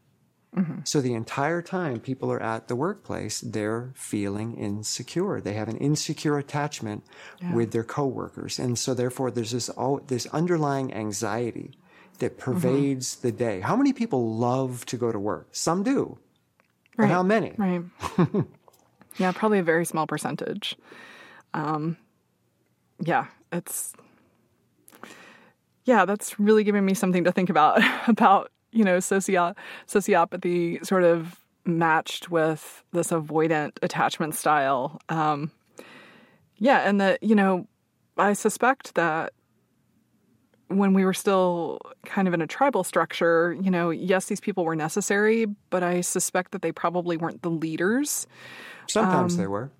[0.85, 5.41] So the entire time people are at the workplace, they're feeling insecure.
[5.41, 7.05] They have an insecure attachment
[7.53, 8.59] with their coworkers.
[8.59, 11.73] And so therefore there's this all this underlying anxiety
[12.21, 13.61] that pervades the day.
[13.61, 15.49] How many people love to go to work?
[15.53, 16.19] Some do.
[16.97, 17.13] But Right.
[17.13, 17.53] how many?
[17.59, 17.83] Right.
[19.19, 20.77] yeah, probably a very small percentage.
[21.53, 21.99] Um,
[23.01, 23.93] yeah, it's
[25.85, 29.55] yeah, that's really giving me something to think about about you know socio
[29.87, 35.01] sociopathy sort of matched with this avoidant attachment style.
[35.09, 35.51] Um,
[36.57, 37.67] yeah, and that you know,
[38.17, 39.33] I suspect that
[40.69, 44.65] when we were still kind of in a tribal structure, you know, yes, these people
[44.65, 48.27] were necessary, but I suspect that they probably weren't the leaders.
[48.89, 49.71] Sometimes they were.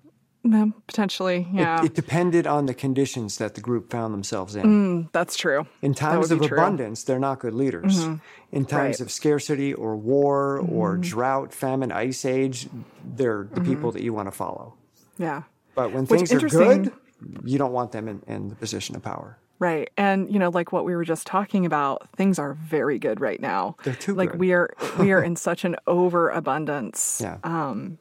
[0.87, 5.09] Potentially, yeah, It depended on the conditions that the group found themselves in.
[5.11, 5.65] that's true.
[5.81, 6.57] In times of be true.
[6.57, 6.63] Mm-hmm.
[6.65, 8.03] abundance, they're not good leaders.
[8.51, 8.93] In times Right.
[8.95, 9.03] Mm-hmm.
[9.03, 12.67] of scarcity or war or drought, famine, ice age,
[13.03, 14.73] they're the people that you want to follow.
[15.17, 15.43] Yeah,
[15.75, 16.91] But when Which, things are good,
[17.43, 19.37] you don't want them in, in the position of power.
[19.59, 19.89] right.
[19.97, 23.41] And you know, like what we were just talking about, things are very good right
[23.41, 23.75] now.
[23.83, 24.39] They're too like good.
[24.39, 27.19] we are we are in such an overabundance.
[27.21, 27.37] Yeah.
[27.43, 27.97] Um,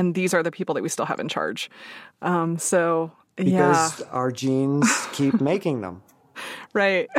[0.00, 1.70] and these are the people that we still have in charge.
[2.22, 6.02] Um, so yeah, our genes keep making them.
[6.72, 7.08] right.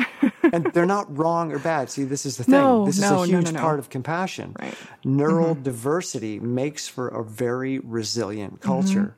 [0.53, 1.89] And they're not wrong or bad.
[1.89, 2.55] See, this is the thing.
[2.55, 4.53] No, this is no, a huge no, part of compassion.
[4.59, 4.75] Right.
[5.05, 5.63] Neural Mm-hmm.
[5.63, 9.15] diversity makes for a very resilient culture.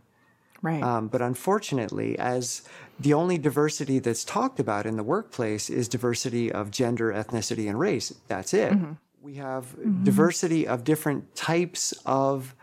[0.61, 0.83] right.
[0.83, 2.61] Um, but unfortunately, as
[2.99, 7.79] the only diversity that's talked about in the workplace is diversity of gender, ethnicity, and
[7.79, 8.73] race, that's it.
[8.73, 8.93] Mm-hmm.
[9.21, 9.65] We have
[10.03, 12.53] diversity of different types of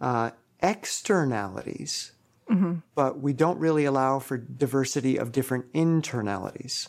[0.00, 0.30] uh,
[0.64, 2.12] externalities,
[2.50, 2.74] Mm-hmm.
[2.94, 6.88] but we don't really allow for diversity of different internalities,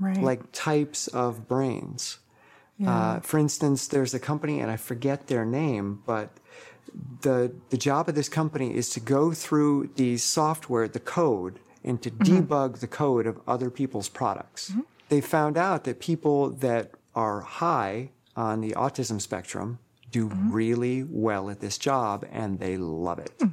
[0.00, 0.16] right.
[0.22, 2.18] like types of brains.
[2.86, 6.30] Uh, for instance, there's a company, and I forget their name, but
[7.20, 12.00] the the job of this company is to go through the software, the code, and
[12.02, 14.72] to debug the code of other people's products.
[15.10, 21.50] They found out that people that are high on the autism spectrum do really well
[21.50, 23.32] at this job, and they love it.
[23.42, 23.48] oh,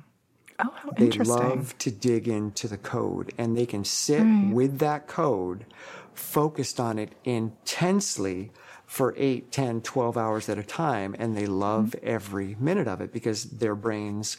[0.58, 1.36] how They interesting.
[1.38, 4.54] love to dig into the code, and they can sit Right.
[4.54, 5.66] with that code,
[6.14, 8.52] focused on it intensely
[8.86, 12.08] for 8, 10, 12 hours at a time, and they love Mm-hmm.
[12.08, 14.38] every minute of it because their brains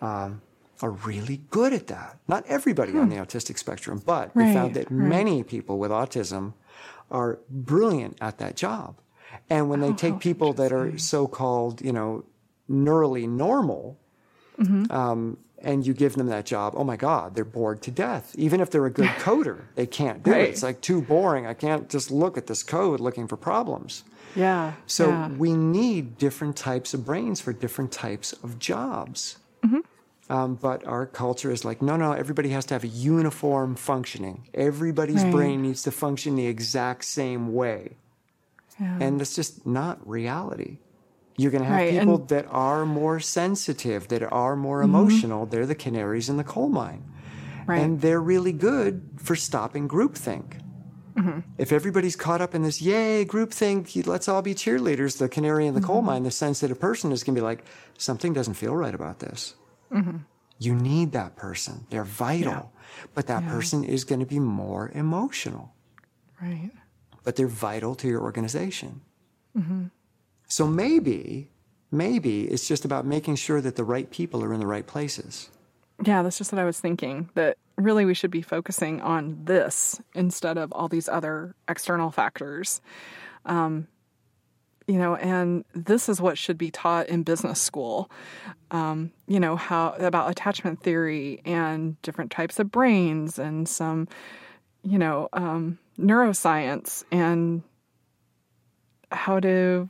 [0.00, 0.42] um,
[0.80, 2.18] are really good at that.
[2.28, 4.74] Not everybody on the autistic spectrum, but they found Hmm.
[4.74, 5.08] That right.
[5.08, 6.54] many people with autism
[7.10, 8.96] are brilliant at that job.
[9.50, 12.24] And when Oh, they take people that are so called, you know,
[12.70, 13.98] neurally normal,
[14.58, 14.92] Mm-hmm.
[14.92, 18.34] um, and you give them that job, oh my God, they're bored to death.
[18.36, 20.50] Even if they're a good coder, they can't do it.
[20.50, 21.46] It's like too boring.
[21.46, 24.04] I can't just look at this code looking for problems.
[24.34, 24.72] Yeah.
[24.86, 25.28] So yeah.
[25.28, 29.38] we need different types of brains for different types of jobs.
[29.64, 29.80] Mm-hmm.
[30.32, 34.48] Um, but our culture is like, no, no, everybody has to have a uniform functioning.
[34.54, 35.32] Everybody's Right.
[35.32, 37.96] brain needs to function the exact same way.
[38.80, 38.98] Yeah.
[39.00, 40.78] And that's just not reality.
[41.36, 45.46] You're going to have Right, people and- that are more sensitive, that are more emotional.
[45.46, 47.04] They're the canaries in the coal mine.
[47.66, 47.80] right.
[47.80, 50.60] And they're really good for stopping groupthink.
[51.16, 51.40] Mm-hmm.
[51.58, 55.74] If everybody's caught up in this, yay, groupthink, let's all be cheerleaders, the canary in
[55.74, 55.86] the Mm-hmm.
[55.86, 57.64] coal mine, the sensitive person is going to be like,
[57.98, 59.54] something doesn't feel right about this.
[59.92, 60.18] Mm-hmm.
[60.58, 61.86] You need that person.
[61.90, 62.72] They're vital.
[63.14, 65.74] But that person is going to be more emotional,
[66.40, 66.70] right.
[67.24, 69.00] But they're vital to your organization.
[69.56, 69.84] Mm-hmm.
[70.48, 71.50] So maybe,
[71.90, 75.50] maybe it's just about making sure that the right people are in the right places.
[76.04, 77.30] Yeah, that's just what I was thinking.
[77.34, 82.80] That really we should be focusing on this instead of all these other external factors.
[83.46, 83.88] Um,
[84.86, 88.10] you know, and this is what should be taught in business school.
[88.70, 94.08] Um, you know, how about attachment theory and different types of brains and some,
[94.82, 97.62] you know, um, neuroscience and
[99.10, 99.88] how to,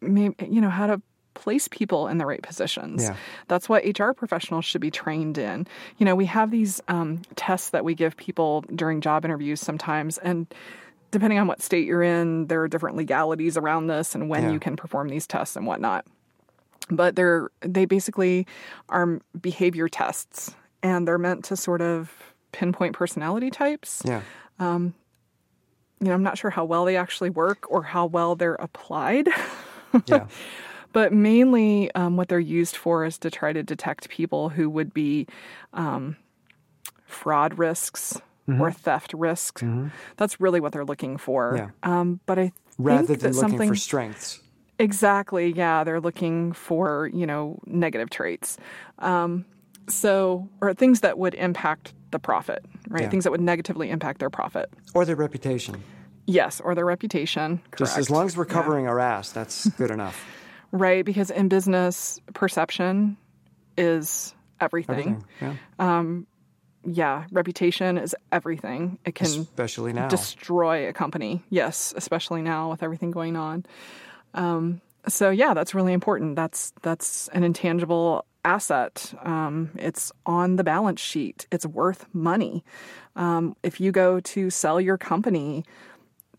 [0.00, 1.02] maybe, you know, how to
[1.34, 3.02] place people in the right positions.
[3.02, 3.16] Yeah.
[3.46, 5.66] That's what HR professionals should be trained in.
[5.98, 10.18] You know, we have these um, tests that we give people during job interviews sometimes,
[10.18, 10.52] and
[11.10, 14.50] depending on what state you're in, there are different legalities around this and when Yeah.
[14.52, 16.04] you can perform these tests and whatnot.
[16.90, 18.46] But they're they basically
[18.88, 22.10] are behavior tests, and they're meant to sort of
[22.52, 24.02] pinpoint personality types.
[24.06, 24.22] Yeah.
[26.00, 29.28] You know, I'm not sure how well they actually work or how well they're applied.
[30.06, 30.26] Yeah.
[30.92, 34.92] but mainly um, what they're used for is to try to detect people who would
[34.92, 35.26] be
[35.72, 36.16] um,
[37.06, 38.62] fraud risks Mm-hmm.
[38.62, 39.62] or theft risks.
[40.16, 41.54] That's really what they're looking for.
[41.54, 41.70] Yeah.
[41.82, 44.40] Um, but I Rather than looking something for strengths.
[44.78, 45.52] Exactly.
[45.52, 48.56] Yeah, they're looking for you know negative traits.
[49.00, 49.44] Um,
[49.86, 53.02] so or things that would impact the profit, right?
[53.02, 53.10] Yeah.
[53.10, 54.70] Things that would negatively impact their profit.
[54.94, 55.82] Or their reputation.
[56.26, 57.60] Yes, or their reputation.
[57.76, 58.52] Just as long as we're Yeah.
[58.52, 60.24] covering our ass, that's good enough.
[60.72, 61.04] right?
[61.04, 63.16] Because in business, perception
[63.78, 65.24] is everything.
[65.40, 65.56] Everything.
[65.78, 66.12] Yeah.
[66.84, 68.98] Yeah, reputation is everything.
[69.04, 70.08] It can Especially now.
[70.08, 71.42] destroy a company.
[71.50, 73.66] Yes, especially now with everything going on.
[74.32, 76.36] Um, so yeah, that's really important.
[76.36, 79.12] That's that's an intangible asset.
[79.22, 81.46] Um, it's on the balance sheet.
[81.50, 82.64] It's worth money.
[83.16, 85.64] Um, if you go to sell your company,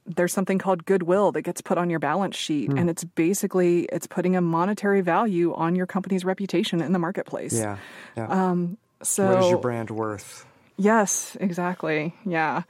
[0.06, 4.08] there's something called goodwill that gets put on your balance sheet, and it's basically it's
[4.08, 7.54] putting a monetary value on your company's reputation in the marketplace.
[7.54, 7.78] yeah.
[8.18, 8.56] Yeah.
[9.04, 10.46] So what is your brand worth?
[10.78, 12.14] yes, exactly.
[12.26, 12.64] Yeah.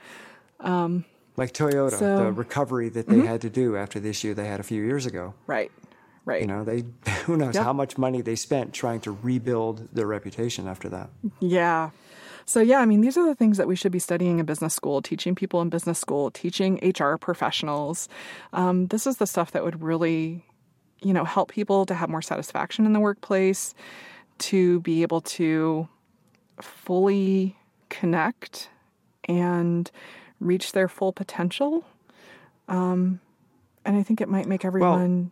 [1.40, 2.26] Like Toyota, So- Mm-hmm.
[2.26, 5.06] the recovery that they had to do after the issue they had a few years
[5.06, 5.34] ago.
[5.48, 5.72] Right.
[6.26, 6.42] Right.
[6.42, 6.84] You know, they
[7.26, 7.64] who knows Yep.
[7.64, 11.10] how much money they spent trying to rebuild their reputation after that.
[11.40, 11.90] Yeah.
[12.46, 14.74] So, yeah, I mean, these are the things that we should be studying in business
[14.74, 18.10] school, teaching people in business school, teaching HR professionals.
[18.54, 20.44] Um, this is the stuff that would really,
[21.02, 23.74] you know, help people to have more satisfaction in the workplace,
[24.40, 25.88] to be able to
[26.60, 27.56] fully
[27.90, 28.70] connect
[29.26, 29.92] and
[30.40, 31.86] reach their full potential.
[32.68, 33.20] Um,
[33.86, 35.32] and I think it might make everyone.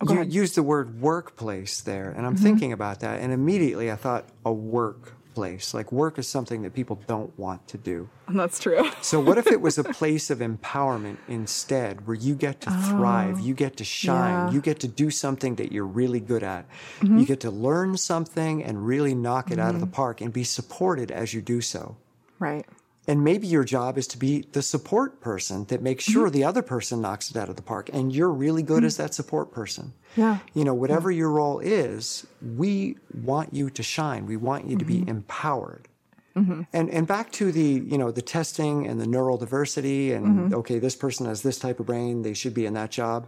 [0.00, 0.20] Oh, you.
[0.20, 0.30] Mm-hmm.
[0.30, 4.52] used the word workplace there, and I'm thinking about that, and immediately I thought a
[4.52, 5.72] workplace.
[5.74, 8.08] Like work is something that people don't want to do.
[8.26, 8.90] And that's true.
[9.00, 13.38] So what if it was a place of empowerment instead, where you get to thrive,
[13.40, 14.52] you get to shine, Oh, yeah.
[14.52, 16.66] you get to do something that you're really good at,
[17.00, 17.18] Mm-hmm.
[17.18, 20.44] you get to learn something and really knock it out of the park, and be
[20.44, 21.96] supported as you do so.
[22.40, 22.66] Right.
[23.08, 26.12] And maybe your job is to be the support person that makes Mm-hmm.
[26.12, 27.90] sure the other person knocks it out of the park.
[27.92, 29.92] And you're really good as that support person.
[30.16, 30.38] Yeah.
[30.54, 32.26] You know, whatever your role is,
[32.56, 34.26] we want you to shine.
[34.26, 35.04] We want you to Mm-hmm.
[35.04, 35.88] be empowered.
[36.34, 40.54] And and back to the, you know, the testing and the neural diversity and Mm-hmm.
[40.60, 43.26] okay, this person has this type of brain, they should be in that job.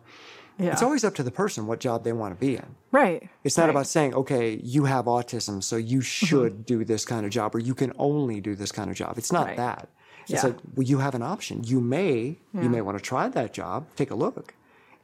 [0.58, 0.72] Yeah.
[0.72, 2.76] It's always up to the person what job they want to be in.
[2.92, 3.28] right.
[3.42, 3.68] It's not right.
[3.68, 3.76] Mm-hmm.
[3.76, 7.58] about saying, okay, you have autism, so you should do this kind of job, or
[7.58, 9.18] you can only do this kind of job.
[9.18, 9.56] It's not Right.
[9.56, 9.88] that.
[10.22, 10.42] It's Yeah.
[10.50, 11.64] like, well, you have an option.
[11.64, 13.86] You may, you may want to try that job.
[13.96, 14.54] Take a look.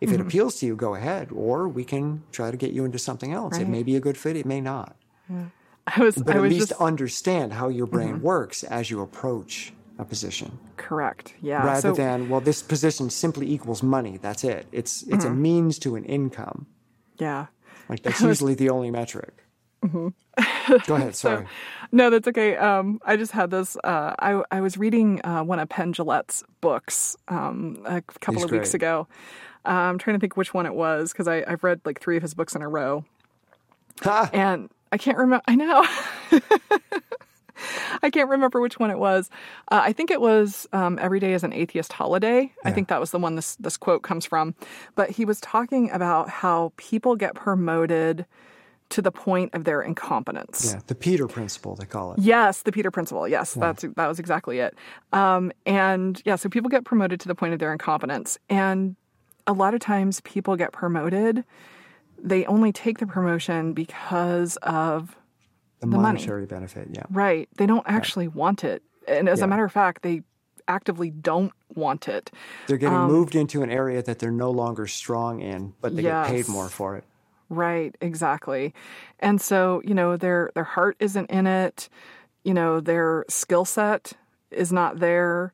[0.01, 0.15] If Mm-hmm.
[0.15, 1.29] it appeals to you, go ahead.
[1.35, 3.59] Or we can try to get you into something else.
[3.59, 4.37] It may be a good fit.
[4.37, 4.97] It may not.
[5.87, 6.85] I was, But I at was least just Mm-hmm.
[6.85, 11.35] understand how your brain works as you approach a position, correct.
[11.43, 11.65] Yeah.
[11.65, 14.19] rather so, than well, this position simply equals money.
[14.21, 14.67] That's it.
[14.73, 15.33] It's it's Mm-hmm.
[15.33, 16.67] a means to an income.
[17.19, 17.47] yeah.
[17.89, 19.35] Like that's usually the only metric.
[19.85, 20.09] Mm-hmm.
[20.87, 21.15] Go ahead.
[21.25, 21.47] Sorry.
[21.91, 22.57] No, that's okay.
[22.57, 23.77] Um, I just had this.
[23.83, 28.45] Uh, I I was reading uh, one of Penn Jillette's books um, a couple He's
[28.45, 29.09] of weeks ago.
[29.67, 32.23] Uh, I'm trying to think which one it was because I've read like three of
[32.23, 33.05] his books in a row,
[34.03, 34.31] Ha!
[34.33, 35.43] and I can't remember.
[35.49, 35.85] I know.
[38.03, 39.31] I can't remember which one it was.
[39.71, 43.01] Uh, I think it was um, "Every Day is an Atheist Holiday." I think that
[43.01, 44.55] was the one this this quote comes from.
[44.95, 48.27] But he was talking about how people get promoted
[48.91, 50.73] to the point of their incompetence.
[50.75, 52.19] Yeah, the Peter principle, they call it.
[52.19, 53.27] Yes, the Peter Principle.
[53.27, 54.77] Yes, that's that was exactly it.
[55.13, 58.97] Um, and yeah, so people get promoted to the point of their incompetence, and
[59.47, 61.45] a lot of times people get promoted.
[62.23, 65.17] They only take the promotion because of
[65.81, 66.03] The, money.
[66.03, 67.05] monetary benefit, yeah.
[67.11, 67.49] right.
[67.57, 69.47] They don't actually want it, and as Yeah.
[69.47, 70.23] a matter of fact, they
[70.69, 72.31] actively don't want it.
[72.67, 76.03] They're getting Um, moved into an area that they're no longer strong in, but they
[76.03, 77.05] get paid more for it.
[77.49, 78.73] Right, exactly.
[79.19, 81.89] And so, you know, their their heart isn't in it,
[82.45, 84.13] you know, their skill set
[84.53, 85.53] is not there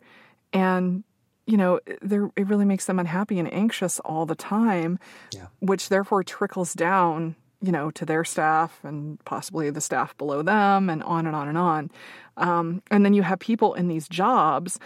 [0.53, 1.05] and
[1.47, 4.99] you know, it really makes them unhappy and anxious all the time,
[5.33, 5.47] Yeah.
[5.61, 7.37] which therefore trickles down,
[7.67, 11.49] you know, to their staff and possibly the staff below them and on and on
[11.49, 11.91] and on.
[12.37, 14.79] Um, and then you have people in these jobs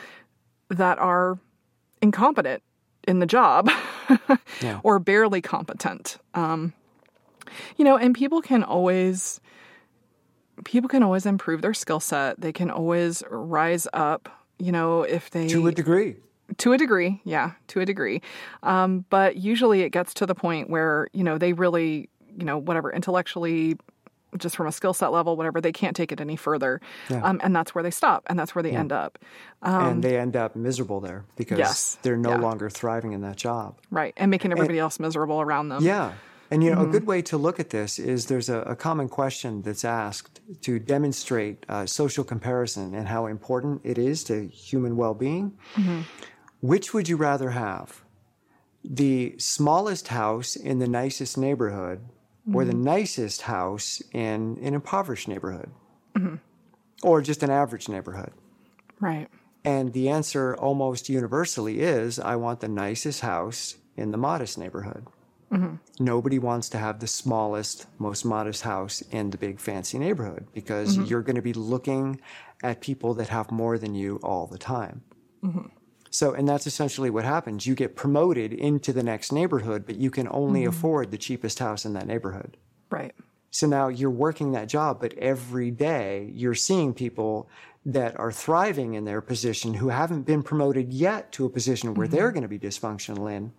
[0.71, 1.39] that are
[2.01, 2.63] incompetent
[3.07, 3.69] in the job
[4.63, 4.81] Yeah.
[4.83, 6.17] or barely competent.
[6.35, 6.73] Um,
[7.77, 9.41] you know, and people can always
[10.65, 12.41] people can always improve their skill set.
[12.41, 14.29] They can always rise up,
[14.59, 16.17] you know, if they To a degree.
[16.59, 18.21] to a degree, yeah, to a degree.
[18.63, 22.09] Um, but usually it gets to the point where, you know, they really,
[22.41, 23.77] you know, whatever, intellectually,
[24.39, 26.81] just from a skill set level, whatever, they can't take it any further.
[27.09, 27.23] Yeah.
[27.23, 29.19] Um, and that's where they stop and that's where they end up.
[29.63, 31.99] and they end up miserable there because Um, Yes.
[32.03, 32.37] they're no Yeah.
[32.39, 33.79] longer thriving in that job.
[33.91, 34.15] Right.
[34.17, 35.83] And making everybody else miserable around them.
[35.83, 36.13] Yeah.
[36.53, 36.89] And you know, Mm-hmm.
[36.91, 40.41] a good way to look at this is there's a, a common question that's asked
[40.63, 45.53] to demonstrate uh, social comparison and how important it is to human well being.
[45.75, 46.01] Mm-hmm.
[46.61, 48.03] Which would you rather have?
[48.83, 52.01] the smallest house in the nicest neighborhood
[52.53, 52.85] or the mm-hmm.
[52.85, 55.71] nicest house in an impoverished neighborhood
[56.17, 56.37] mm-hmm.
[57.03, 58.33] or just an average neighborhood?
[58.99, 59.29] Right.
[59.65, 65.07] And the answer almost universally is I want the nicest house in the modest neighborhood.
[65.53, 65.77] Mm-hmm.
[66.03, 70.97] Nobody wants to have the smallest, most modest house in the big fancy neighborhood because
[71.11, 72.21] you're going to be looking
[72.63, 75.03] at people that have more than you all the time.
[76.11, 77.67] So, and that's essentially what happens.
[77.67, 81.85] You get promoted into the next neighborhood, but you can only afford the cheapest house
[81.85, 82.57] in that neighborhood.
[82.91, 83.15] Right.
[83.53, 87.49] So now you're working that job, but every day you're seeing people
[87.87, 92.09] that are thriving in their position who haven't been promoted yet to a position where
[92.09, 93.53] they're going to be dysfunctional in.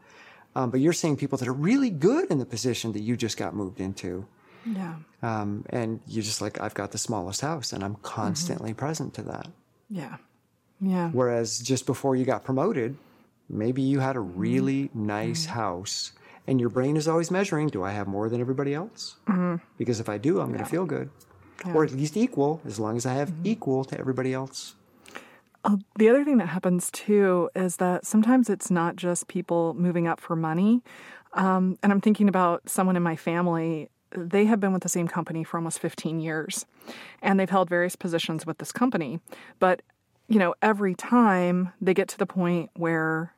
[0.55, 3.37] Um, but you're seeing people that are really good in the position that you just
[3.37, 4.27] got moved into.
[4.65, 4.95] Yeah.
[5.23, 9.21] Um, and you're just like, I've got the smallest house and I'm constantly present to
[9.23, 9.47] that.
[9.89, 10.17] Yeah.
[10.81, 11.09] Yeah.
[11.11, 12.97] Whereas just before you got promoted,
[13.49, 16.13] maybe you had a really nice house
[16.47, 19.15] and your brain is always measuring do I have more than everybody else?
[19.77, 21.09] Because if I do, I'm going to feel good.
[21.75, 24.75] Or at least equal, as long as I have equal to everybody else.
[25.63, 30.07] Uh, the other thing that happens too is that sometimes it's not just people moving
[30.07, 30.81] up for money.
[31.33, 33.89] Um, and I'm thinking about someone in my family.
[34.17, 36.65] They have been with the same company for almost 15 years,
[37.21, 39.19] and they've held various positions with this company.
[39.59, 39.83] But,
[40.31, 43.33] you know, every time they get to the point where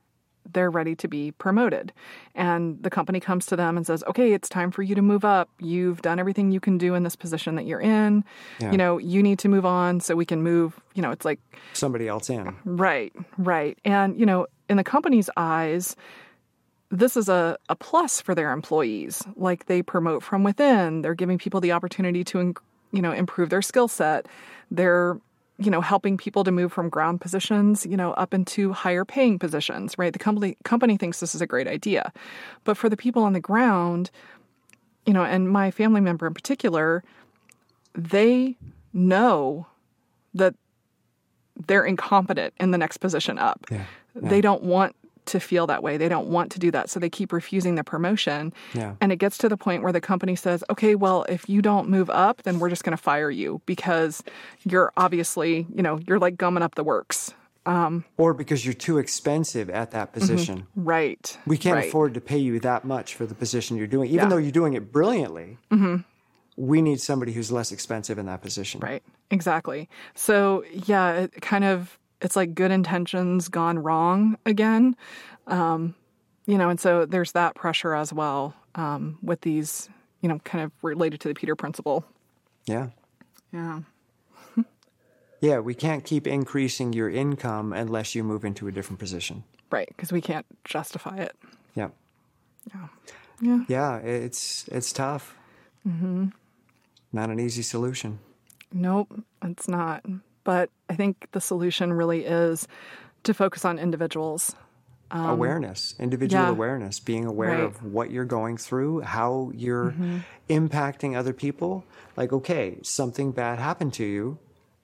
[0.52, 1.94] they're ready to be promoted.
[2.36, 5.24] And the company comes to them and says, okay, it's time for you to move
[5.24, 5.50] up.
[5.60, 8.24] You've done everything you can do in this position that you're in.
[8.60, 8.72] Yeah.
[8.72, 10.80] You know, you need to move on so we can move.
[10.94, 11.40] You know, it's like,
[11.74, 12.56] Somebody else in.
[12.66, 13.78] right, right.
[13.86, 15.96] And, you know, in the company's eyes,
[16.92, 19.24] this is a, a plus for their employees.
[19.36, 22.54] Like they promote from within, they're giving people the opportunity to,
[22.92, 24.28] you know, improve their skill set.
[24.70, 25.18] They're
[25.58, 29.40] you know helping people to move from ground positions you know up into higher paying
[29.40, 30.14] positions right?
[30.14, 32.12] The company company thinks this is a great idea.
[32.64, 34.12] But for the people on the ground
[35.06, 37.04] you know and my family member in particular
[37.96, 38.58] they
[38.94, 39.68] know
[40.34, 40.56] that
[41.68, 43.66] they're incompetent in the next position up.
[43.70, 43.86] Yeah.
[44.16, 44.96] they don't want
[45.26, 47.84] to feel that way they don't want to do that so they keep refusing the
[47.84, 48.96] promotion Yeah.
[49.02, 51.90] and it gets to the point where the company says, okay, well, if you don't
[51.90, 54.24] move up, then we're just going to fire you because
[54.64, 57.34] you're obviously, you know, you're like gumming up the works.
[57.66, 60.68] Or because you're too expensive at that position.
[60.76, 61.38] Right.
[61.48, 61.88] We can't right.
[61.88, 64.08] afford to pay you that much for the position you're doing.
[64.10, 64.22] Even Yeah.
[64.24, 64.30] Mm-hmm.
[64.32, 65.58] though you're doing it brilliantly,
[66.58, 68.82] we need somebody who's less expensive in that position.
[68.82, 69.02] Right.
[69.32, 69.88] Exactly.
[70.14, 74.96] So, yeah, it kind of, it's like good intentions gone wrong again.
[75.46, 75.94] Um,
[76.46, 79.90] you know, and so there's that pressure as well um, with these,
[80.22, 82.06] you know, kind of related to the Peter principle.
[82.66, 82.90] Yeah.
[83.52, 83.82] Yeah.
[85.42, 89.44] Yeah, we can't keep increasing your income unless you move into a different position.
[89.70, 89.90] Right.
[89.90, 91.36] Because we can't justify it.
[91.76, 91.90] Yeah.
[92.74, 92.88] Yeah.
[93.42, 93.64] Yeah.
[93.68, 95.36] Yeah, it's it's tough.
[95.86, 96.28] Mm-hmm.
[97.12, 98.20] Not an easy solution.
[98.72, 100.06] Nope, it's not.
[100.44, 102.68] But I think the solution really is
[103.24, 104.56] to focus on individuals.
[105.12, 106.50] Um, awareness, individual yeah.
[106.50, 107.64] awareness, being aware Right.
[107.64, 110.20] of what you're going through, how you're mm-hmm.
[110.50, 111.86] impacting other people.
[112.18, 114.40] Like, okay, something bad happened to you.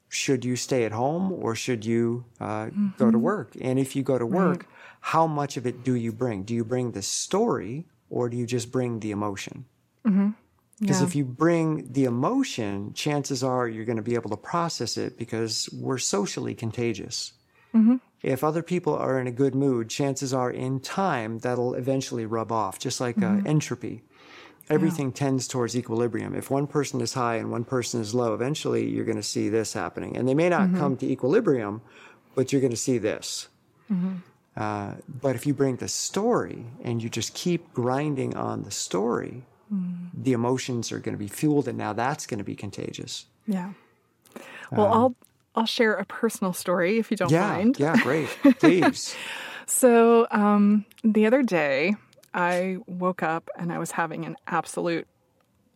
[0.07, 2.65] Should you stay at home or should you uh,
[2.97, 3.21] go to mm-hmm.
[3.21, 3.55] work?
[3.59, 4.67] And if you go to work,
[5.01, 6.43] how much of it do you bring?
[6.43, 9.65] Do you bring the story or do you just bring the emotion?
[10.05, 10.29] Mm-hmm.
[10.79, 11.07] Because Yeah.
[11.07, 15.17] if you bring the emotion, chances are you're going to be able to process it
[15.17, 17.33] because we're socially contagious.
[18.21, 22.51] If other people are in a good mood, chances are in time that'll eventually rub
[22.51, 24.01] off, just like uh, entropy.
[24.69, 26.35] Everything tends towards equilibrium.
[26.35, 29.49] If one person is high and one person is low, eventually you're going to see
[29.49, 30.15] this happening.
[30.17, 31.81] And they may not come to equilibrium,
[32.35, 33.47] but you're going to see this.
[34.57, 39.43] Uh, but if you bring the story and you just keep grinding on the story,
[40.13, 43.25] the emotions are going to be fueled, and now that's going to be contagious.
[43.47, 43.71] Yeah.
[44.71, 45.15] Well, I'll
[45.55, 47.79] I'll share a personal story if you don't Yeah, mind.
[47.79, 48.29] yeah, great.
[48.59, 49.15] Please.
[49.65, 51.95] So um, the other day,
[52.33, 55.07] I woke up and I was having an absolute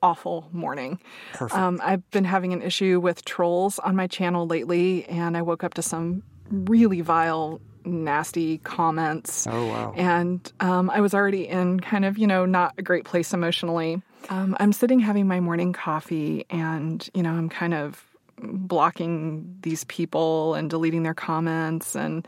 [0.01, 0.99] awful morning.
[1.33, 1.59] Perfect.
[1.59, 5.63] Um, I've been having an issue with trolls on my channel lately, and I woke
[5.63, 9.47] up to some really vile, nasty comments.
[9.47, 9.93] Oh, wow.
[9.95, 14.01] And um, I was already in kind of, you know, not a great place emotionally.
[14.29, 18.03] Um, I'm sitting having my morning coffee, and, you know, I'm kind of
[18.37, 22.27] blocking these people and deleting their comments and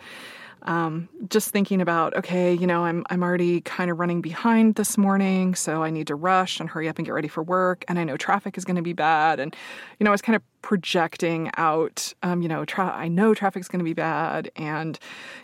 [0.66, 4.98] um, just thinking about, okay, you know, I'm I'm already kind of running behind this
[4.98, 7.86] morning, so I need to rush and hurry up and get ready for work.
[7.88, 9.56] And I know traffic is going to be bad, and
[10.00, 13.68] you know, I was kind of projecting out, um, you know, tra- I know traffic's
[13.68, 14.98] going to be bad, and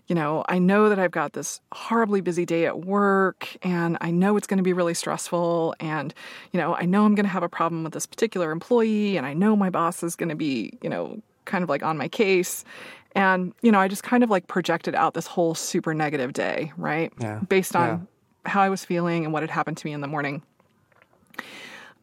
[0.07, 4.09] you know, I know that I've got this horribly busy day at work, and I
[4.09, 6.13] know it's going to be really stressful, and
[6.51, 9.25] you know, I know I'm going to have a problem with this particular employee, and
[9.27, 12.07] I know my boss is going to be, you know, kind of like on my
[12.07, 12.63] case.
[13.15, 16.71] And, you know, I just kind of like projected out this whole super negative day,
[16.77, 17.11] right?
[17.19, 17.39] Yeah.
[17.49, 18.07] Based on
[18.45, 18.51] Yeah.
[18.51, 20.43] how I was feeling and what had happened to me in the morning.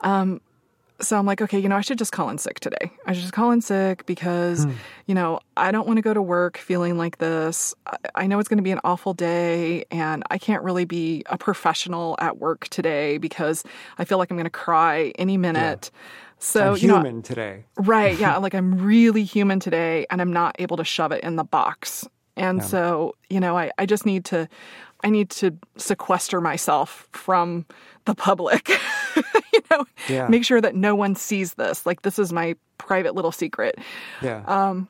[0.00, 0.40] Um,
[1.00, 2.90] so I'm like, okay, you know, I should just call in sick today.
[3.06, 4.66] I should just call in sick because,
[5.06, 7.72] you know, I don't want to go to work feeling like this.
[7.86, 11.22] I, I know it's going to be an awful day and I can't really be
[11.26, 13.62] a professional at work today because
[13.96, 15.92] I feel like I'm going to cry any minute.
[16.39, 17.64] So, I'm you know, human today.
[17.76, 18.18] Right.
[18.18, 18.36] Yeah.
[18.45, 22.07] like I'm really human today and I'm not able to shove it in the box.
[22.36, 24.49] And so, you know, I, I just need to,
[25.03, 27.66] I need to sequester myself from
[28.05, 28.68] the public,
[29.53, 30.28] you know, Yeah.
[30.28, 31.84] make sure that no one sees this.
[31.84, 33.76] Like this is my private little secret.
[34.22, 34.45] Yeah.
[34.47, 34.86] Um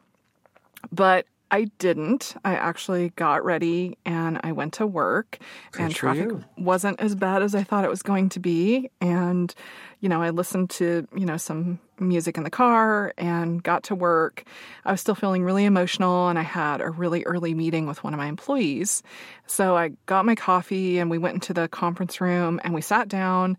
[0.92, 2.34] But I didn't.
[2.44, 5.38] I actually got ready and I went to work
[5.78, 6.44] and traffic you.
[6.58, 8.90] wasn't as bad as I thought it was going to be.
[9.00, 9.54] And,
[10.00, 13.94] you know, I listened to, you know, some music in the car and got to
[13.94, 14.44] work.
[14.84, 18.12] I was still feeling really emotional and I had a really early meeting with one
[18.12, 19.02] of my employees.
[19.46, 23.08] So I got my coffee and we went into the conference room and we sat
[23.08, 23.56] down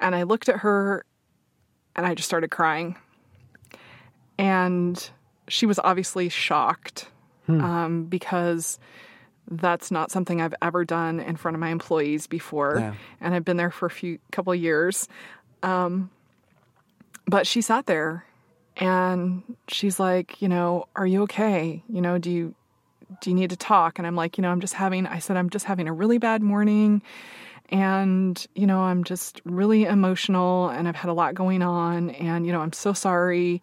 [0.00, 1.04] and I looked at her
[1.94, 2.96] and I just started crying.
[4.38, 5.10] And
[5.46, 7.10] she was obviously shocked
[7.48, 8.78] um, because
[9.50, 12.94] that's not something I've ever done in front of my employees before, Yeah.
[13.20, 15.08] and I've been there for a few couple of years.
[15.62, 16.10] Um,
[17.26, 18.24] but she sat there,
[18.76, 21.82] and she's like, you know, are you okay?
[21.88, 22.54] You know, do you
[23.22, 23.98] do you need to talk?
[23.98, 25.06] And I'm like, you know, I'm just having.
[25.06, 27.02] I said I'm just having a really bad morning,
[27.70, 32.46] and you know, I'm just really emotional, and I've had a lot going on, and
[32.46, 33.62] you know, I'm so sorry.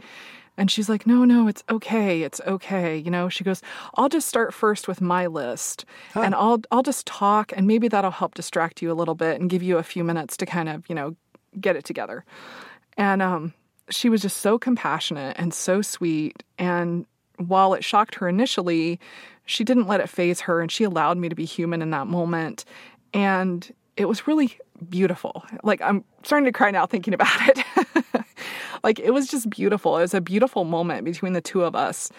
[0.58, 2.24] And she's like, no, no, it's okay.
[2.24, 2.98] It's okay.
[2.98, 3.62] You know, she goes,
[3.96, 5.86] I'll just start first with my list
[6.24, 9.50] and I'll, I'll just talk and maybe that'll help distract you a little bit and
[9.50, 11.16] give you a few minutes to kind of, you know,
[11.60, 12.24] get it together.
[12.98, 13.54] And, um,
[13.90, 16.44] she was just so compassionate and so sweet.
[16.58, 17.06] And
[17.38, 19.00] while it shocked her initially,
[19.46, 22.08] she didn't let it phase her and she allowed me to be human in that
[22.08, 22.66] moment.
[23.14, 24.58] And it was really
[24.90, 25.44] beautiful.
[25.64, 28.25] Like I'm starting to cry now thinking about it.
[28.86, 29.98] like it was just beautiful.
[29.98, 32.10] It was a beautiful moment between the two of us.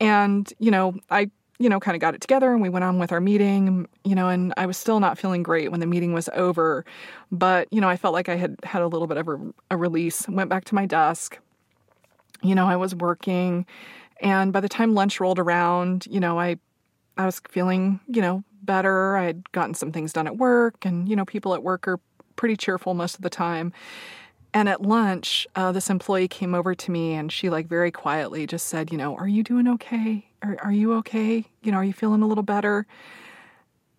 [0.00, 2.98] And, you know, I, you know, kind of got it together and we went on
[2.98, 6.12] with our meeting, you know, and I was still not feeling great when the meeting
[6.12, 6.84] was over.
[7.30, 9.38] But, you know, I felt like I had had a little bit of a,
[9.70, 11.38] a release, went back to my desk.
[12.42, 13.66] You know, I was working
[14.20, 16.56] and by the time lunch rolled around, you know, I
[17.16, 19.16] I was feeling, you know, better.
[19.16, 22.00] I had gotten some things done at work, and, you know, people at work are
[22.36, 23.72] pretty cheerful most of the time.
[24.52, 28.46] And at lunch, uh, this employee came over to me and she, like, very quietly
[28.46, 30.26] just said, you know, are you doing okay?
[30.42, 31.44] Are, are you okay?
[31.62, 32.86] You know, are you feeling a little better?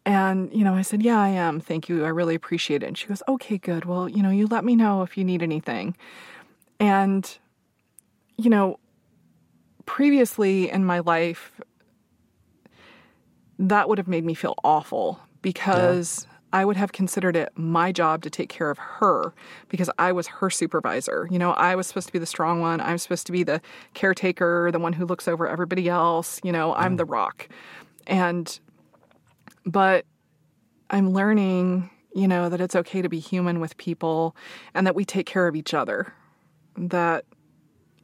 [0.06, 1.60] And, you know, I said, yeah, I am.
[1.60, 2.04] Thank you.
[2.04, 2.88] I really appreciate it.
[2.88, 3.86] And she goes, okay, good.
[3.86, 5.96] Well, you know, you let me know if you need anything.
[6.80, 7.38] And,
[8.38, 8.80] you know,
[9.86, 11.62] previously in my life,
[13.60, 18.24] that would have made me feel awful because I would have considered it my job
[18.24, 19.34] to take care of her
[19.70, 21.28] because I was her supervisor.
[21.32, 22.82] You know, I was supposed to be the strong one.
[22.82, 23.62] I'm supposed to be the
[23.94, 26.40] caretaker, the one who looks over everybody else.
[26.44, 27.48] You know, I'm the rock.
[28.06, 28.60] And,
[29.66, 30.06] but
[30.90, 34.36] I'm learning, you know, that it's okay to be human with people
[34.74, 36.14] and that we take care of each other.
[36.76, 37.24] That,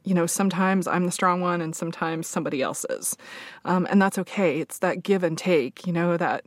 [0.04, 3.16] you know, sometimes I'm the strong one and sometimes somebody else is.
[3.66, 4.60] Um, and that's okay.
[4.60, 6.46] It's that give and take, you know, that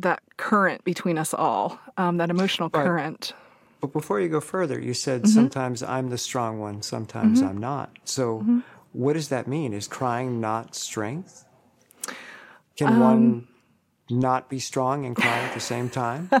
[0.00, 2.84] that current between us all, um, that emotional Right.
[2.84, 3.32] current.
[3.80, 5.34] But before you go further, you said Mm-hmm.
[5.34, 7.90] sometimes I'm the strong one, sometimes I'm not.
[8.04, 8.58] So, Mm-hmm.
[8.92, 9.72] what does that mean?
[9.74, 11.44] Is crying not strength?
[12.76, 13.48] Can Um, one
[14.10, 16.30] not be strong and cry at the same time?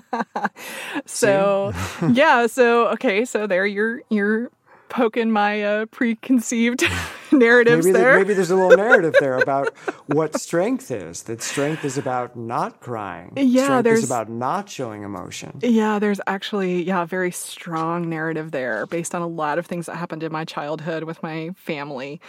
[1.06, 1.72] So,
[2.12, 2.46] yeah.
[2.46, 3.24] So, okay.
[3.24, 4.50] So there you're, you're
[4.88, 6.84] poking my uh, preconceived
[7.32, 8.10] narratives Maybe, there.
[8.12, 11.24] there, maybe there's a little narrative there about what strength is.
[11.24, 13.32] That strength is about not crying.
[13.36, 15.58] Yeah, strength there's- is about not showing emotion.
[15.62, 19.86] Yeah, there's actually yeah, a very strong narrative there based on a lot of things
[19.86, 22.20] that happened in my childhood with my family.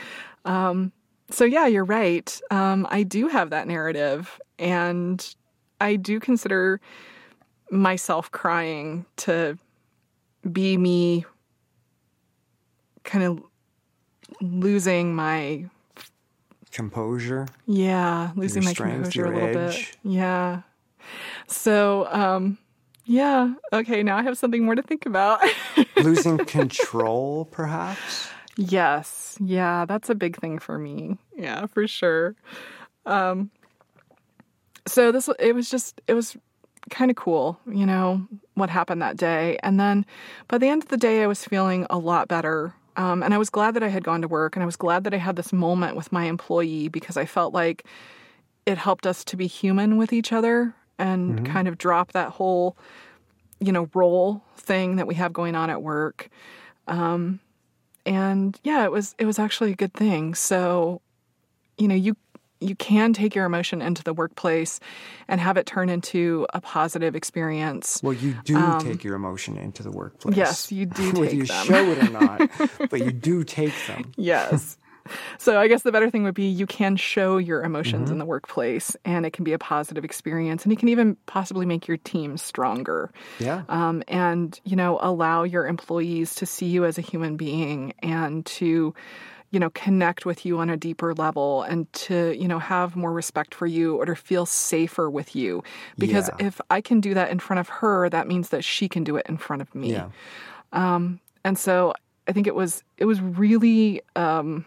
[0.46, 0.92] Um,
[1.30, 2.40] so yeah, you're right.
[2.52, 5.36] Um, I do have that narrative, and
[5.82, 6.80] I do consider
[7.70, 9.58] myself crying to
[10.50, 11.26] be me,
[13.04, 13.42] kind of
[14.42, 15.66] losing my
[16.72, 17.48] composure.
[17.66, 19.92] Yeah, losing my strength, composure a little edge.
[19.92, 19.98] bit.
[20.04, 20.62] Yeah.
[21.48, 22.58] So, um,
[23.06, 23.54] yeah.
[23.72, 25.42] Okay, now I have something more to think about.
[26.04, 28.30] Losing control, perhaps?
[28.58, 29.38] yes.
[29.40, 31.18] Yeah, that's a big thing for me.
[31.36, 32.36] Yeah, for sure.
[33.06, 33.50] Um,
[34.86, 36.36] so this it was just it was
[36.90, 38.26] kind of cool, you know,
[38.56, 39.58] what happened that day.
[39.64, 40.06] And then
[40.48, 42.74] by the end of the day, I was feeling a lot better.
[42.98, 45.04] Um, and I was glad that I had gone to work and I was glad
[45.06, 47.86] that I had this moment with my employee because I felt like
[48.66, 52.76] it helped us to be human with each other and kind of drop that whole,
[53.60, 56.30] you know, role thing that we have going on at work.
[56.88, 57.40] Um,
[58.06, 60.34] and yeah, it was it was actually a good thing.
[60.34, 61.02] So,
[61.78, 62.18] you know, you
[62.60, 64.80] you can take your emotion into the workplace
[65.28, 68.00] and have it turn into a positive experience.
[68.04, 70.34] Well, you do take your emotion into the workplace.
[70.34, 71.66] Um, Yes, you do Whether you them.
[71.68, 72.50] show it or not,
[72.90, 74.12] but you do take them.
[74.18, 74.78] Yes.
[75.38, 78.26] So I guess the better thing would be you can show your emotions in the
[78.26, 81.96] workplace and it can be a positive experience and it can even possibly make your
[81.96, 83.10] team stronger.
[83.40, 83.64] Yeah.
[83.70, 88.46] Um, and, you know, allow your employees to see you as a human being and
[88.48, 88.94] to,
[89.52, 93.14] you know, connect with you on a deeper level and to, you know, have more
[93.14, 95.64] respect for you or to feel safer with you.
[95.98, 96.48] Because Yeah.
[96.48, 99.16] if I can do that in front of her, that means that she can do
[99.16, 99.92] it in front of me.
[99.92, 100.10] yeah.
[101.44, 101.94] And so
[102.28, 104.66] I think it was it was really um,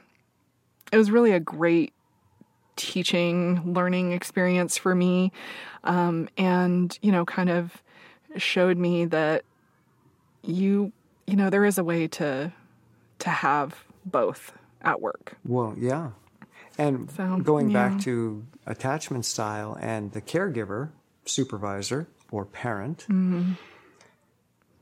[0.93, 1.93] it was really a great
[2.77, 5.31] teaching learning experience for me,
[5.85, 7.83] um, and you know, kind of
[8.37, 9.45] showed me that
[10.43, 10.93] you
[11.27, 12.53] you know there is a way to
[13.19, 14.53] to have both
[14.83, 15.37] at work.
[15.45, 16.11] Well, yeah.
[16.79, 17.89] And So, going yeah.
[17.91, 20.91] back to attachment style and the caregiver,
[21.25, 23.53] supervisor, or parent, Mm-hmm.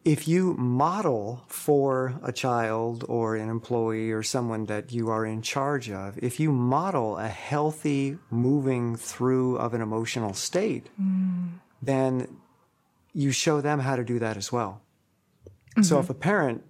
[0.05, 5.43] if you model for a child or an employee or someone that you are in
[5.43, 11.59] charge of, if you model a healthy moving through of an emotional state, Mm.
[11.83, 12.29] then
[13.13, 14.81] you show them how to do that as well.
[15.47, 15.83] Mm-hmm.
[15.83, 16.63] So if a parent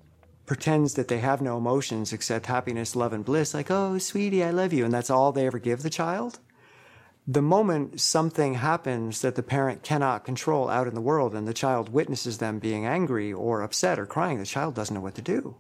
[0.48, 4.50] pretends that they have no emotions except happiness, love, and bliss, like, oh, sweetie, I
[4.50, 6.40] love you, and that's all they ever give the child,
[7.26, 11.52] the moment something happens that the parent cannot control out in the world and the
[11.52, 15.22] child witnesses them being angry or upset or crying, the child doesn't know what to
[15.22, 15.54] do.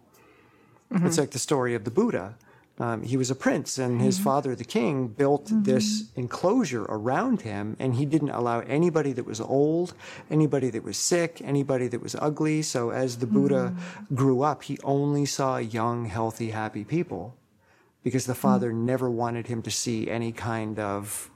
[0.90, 1.20] It's mm-hmm.
[1.20, 2.38] like the story of the Buddha.
[2.80, 4.24] Um, he was a prince, and his mm-hmm.
[4.24, 5.64] father, the king, built mm-hmm.
[5.64, 9.94] this enclosure around him, and he didn't allow anybody that was old,
[10.30, 12.62] anybody that was sick, anybody that was ugly.
[12.62, 14.14] So as the Buddha mm-hmm.
[14.14, 17.34] grew up, he only saw young, healthy, happy people
[18.04, 21.30] because the father never wanted him to see any kind of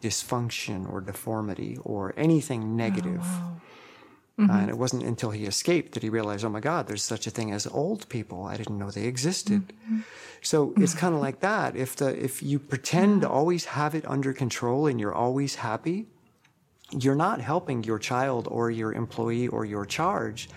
[0.00, 3.26] dysfunction or deformity or anything oh, negative.
[4.48, 7.26] Uh, and it wasn't until he escaped that he realized, oh my God, there's such
[7.26, 8.44] a thing as old people.
[8.44, 9.68] I didn't know they existed.
[9.68, 10.00] Mm-hmm.
[10.42, 11.00] So it's mm-hmm.
[11.00, 11.76] kind of like that.
[11.76, 16.06] If the if you pretend to always have it under control and you're always happy,
[16.98, 20.48] you're not helping your child or your employee or your charge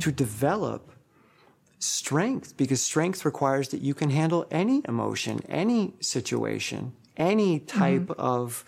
[0.00, 0.92] to develop
[1.78, 8.64] strength because strength requires that you can handle any emotion, any situation, any type of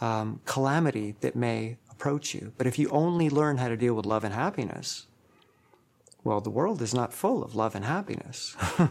[0.00, 2.52] um, calamity that may approach you.
[2.58, 5.06] But if you only learn how to deal with love and happiness,
[6.22, 8.56] well, the world is not full of love and happiness.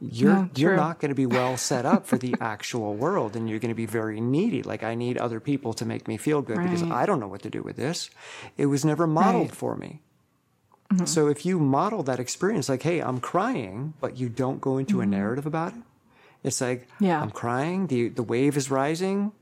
[0.00, 3.50] You're No, you're not going to be well set up for the actual world, and
[3.50, 4.62] you're going to be very needy.
[4.62, 7.42] Like I need other people to make me feel good because I don't know what
[7.42, 8.08] to do with this.
[8.56, 9.54] It was never modeled Right.
[9.54, 10.00] for me.
[10.90, 11.04] Mm-hmm.
[11.04, 15.00] So if you model that experience, like, hey, I'm crying, but you don't go into
[15.02, 15.82] a narrative about it,
[16.42, 17.04] it's like, Mm-hmm.
[17.04, 17.20] Yeah.
[17.22, 19.32] I'm crying, the the wave is rising,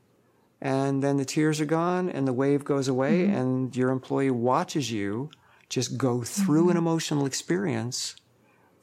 [0.60, 3.34] and then the tears are gone, and the wave goes away, Mm-hmm.
[3.36, 5.30] and your employee watches you
[5.68, 6.70] just go through Mm-hmm.
[6.70, 8.16] an emotional experience,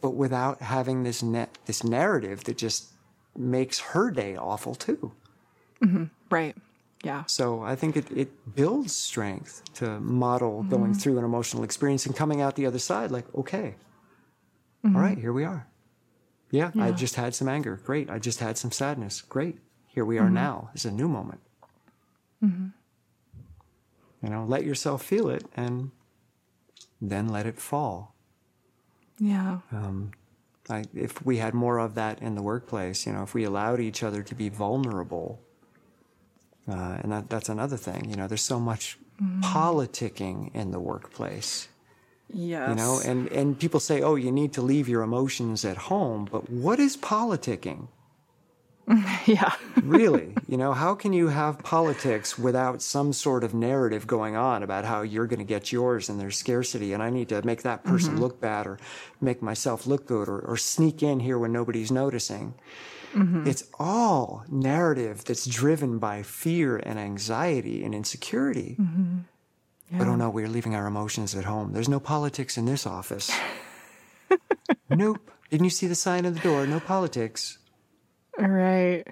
[0.02, 2.88] but without having this net this narrative that just
[3.36, 5.12] makes her day awful too.
[6.30, 6.56] Right.
[7.04, 7.24] Yeah.
[7.28, 12.16] So I think it, it builds strength to model going through an emotional experience and
[12.16, 13.76] coming out the other side like, okay,
[14.84, 15.68] all right, here we are.
[16.50, 17.80] Yeah, I just had some anger.
[17.84, 18.10] Great.
[18.10, 19.22] I just had some sadness.
[19.22, 19.58] Great.
[19.88, 20.70] Here we are now.
[20.74, 21.42] It's a new moment.
[22.44, 22.68] Mm-hmm.
[24.24, 25.92] You know, let yourself feel it and
[27.02, 28.16] then let it fall.
[29.20, 29.60] Yeah.
[29.72, 30.12] Um,
[30.70, 33.80] I, if we had more of that in the workplace, you know, if we allowed
[33.80, 35.40] each other to be vulnerable,
[36.70, 39.42] uh, and that, that's another thing, you know, there's so much mm-hmm.
[39.42, 41.70] politicking in the workplace,
[42.34, 42.70] Yes.
[42.70, 46.28] you know, and, and people say, oh, you need to leave your emotions at home,
[46.30, 47.88] but what is politicking?
[49.26, 49.54] yeah.
[49.84, 54.64] really, you know, how can you have politics without some sort of narrative going on
[54.64, 57.64] about how you're going to get yours and there's scarcity and I need to make
[57.64, 58.22] that person mm-hmm.
[58.24, 58.80] look bad or
[59.20, 62.54] make myself look good or, or sneak in here when nobody's noticing?
[63.14, 63.48] Mm-hmm.
[63.48, 68.78] It's all narrative that's driven by fear and anxiety and insecurity.
[68.80, 69.18] Mm-hmm.
[69.92, 69.98] Yeah.
[69.98, 71.74] But oh no, we're leaving our emotions at home.
[71.74, 73.32] There's no politics in this office.
[74.90, 75.32] nope.
[75.50, 76.68] Didn't you see the sign on the door?
[76.68, 77.58] No politics.
[78.38, 79.04] Right.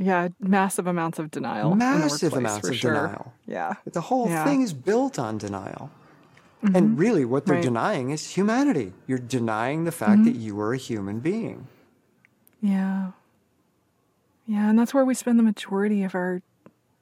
[0.00, 1.74] Yeah, massive amounts of denial.
[1.74, 2.94] Massive amounts of sure.
[2.94, 3.32] denial.
[3.46, 3.74] Yeah.
[3.84, 4.44] The whole yeah.
[4.44, 5.90] thing is built on denial.
[6.62, 6.76] Mm-hmm.
[6.76, 7.62] And really, what they're right.
[7.64, 8.92] denying is humanity.
[9.06, 10.24] You're denying the fact mm-hmm.
[10.24, 11.68] that you are a human being.
[12.60, 13.12] Yeah.
[14.46, 16.42] Yeah, and that's where we spend the majority of our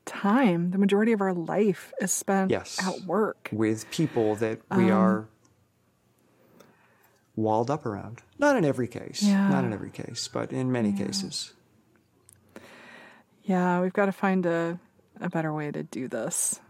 [0.05, 0.73] time.
[0.73, 2.79] The majority of our life is spent yes.
[2.85, 3.49] at work.
[3.53, 5.29] With people that we um, are
[7.35, 8.23] walled up around.
[8.39, 9.23] Not in every case.
[9.23, 9.49] Yeah.
[9.49, 11.07] Not in every case, but in many yeah.
[11.07, 11.53] cases.
[13.47, 14.79] Yeah, we've got to find a,
[15.21, 16.61] a better way to do this.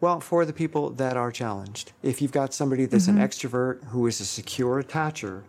[0.00, 3.20] Well, for the people that are challenged, if you've got somebody that's mm-hmm.
[3.20, 5.42] an extrovert who is a secure attacher,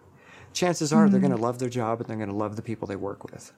[0.54, 1.12] chances are mm-hmm.
[1.12, 3.32] they're going to love their job and they're going to love the people they work
[3.32, 3.54] with.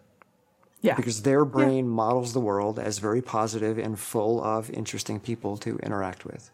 [0.82, 0.96] Yeah.
[0.96, 1.92] Because their brain yeah.
[1.92, 6.52] models the world as very positive and full of interesting people to interact with.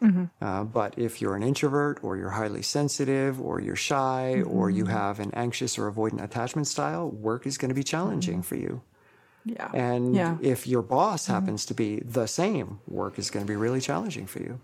[0.00, 0.24] Mm-hmm.
[0.40, 4.50] Uh, but if you're an introvert or you're highly sensitive or you're shy mm-hmm.
[4.50, 8.36] or you have an anxious or avoidant attachment style, work is going to be challenging
[8.36, 8.42] mm-hmm.
[8.42, 8.82] for you.
[9.44, 9.70] Yeah.
[9.72, 10.36] And yeah.
[10.40, 11.32] if your boss mm-hmm.
[11.32, 14.60] happens to be the same, work is going to be really challenging for you.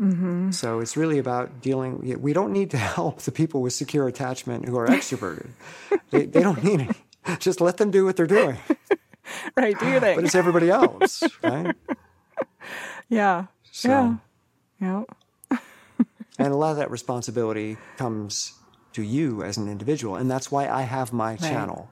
[0.00, 0.50] Mm-hmm.
[0.50, 2.20] So it's really about dealing.
[2.20, 5.48] We don't need to help the people with secure attachment who are extroverted.
[6.10, 7.40] they, they don't need it.
[7.40, 8.56] Just let them do what they're doing.
[9.56, 10.16] right, do your thing.
[10.16, 11.74] But it's everybody else, right?
[13.08, 13.46] Yeah.
[13.72, 15.04] So, yeah.
[15.50, 15.58] Yeah.
[16.38, 18.52] and a lot of that responsibility comes
[18.92, 20.16] to you as an individual.
[20.16, 21.40] And that's why I have my right.
[21.40, 21.90] channel.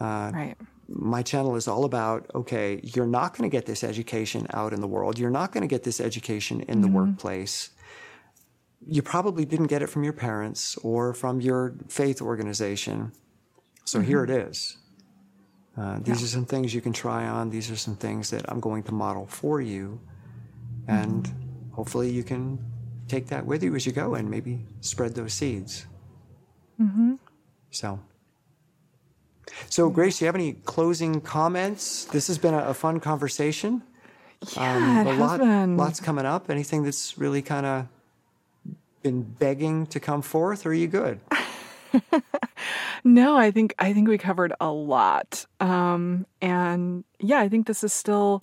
[0.00, 0.56] Uh, right.
[0.94, 4.80] My channel is all about okay, you're not going to get this education out in
[4.80, 5.18] the world.
[5.18, 6.96] You're not going to get this education in the mm-hmm.
[6.96, 7.70] workplace.
[8.86, 13.12] You probably didn't get it from your parents or from your faith organization.
[13.84, 14.08] So mm-hmm.
[14.08, 14.76] here it is.
[15.78, 16.24] Uh, these yeah.
[16.24, 17.50] are some things you can try on.
[17.50, 20.00] These are some things that I'm going to model for you.
[20.86, 22.58] And mm-hmm hopefully you can
[23.08, 25.86] take that with you as you go and maybe spread those seeds.
[26.80, 27.14] Mm-hmm.
[27.70, 28.00] So,
[29.68, 32.04] so Grace, do you have any closing comments?
[32.06, 33.82] This has been a, a fun conversation.
[34.56, 35.76] Yeah, um, a lot, been.
[35.76, 36.50] lots coming up.
[36.50, 37.86] Anything that's really kind of
[39.02, 40.66] been begging to come forth?
[40.66, 41.20] Or are you good?
[43.04, 47.84] no, I think I think we covered a lot, um, and yeah, I think this
[47.84, 48.42] is still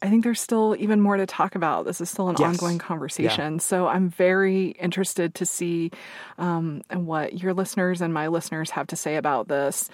[0.00, 1.84] I think there's still even more to talk about.
[1.84, 2.48] This is still an yes.
[2.48, 3.54] ongoing conversation.
[3.54, 3.60] Yeah.
[3.60, 5.90] So I'm very interested to see
[6.38, 9.90] um, what your listeners and my listeners have to say about this,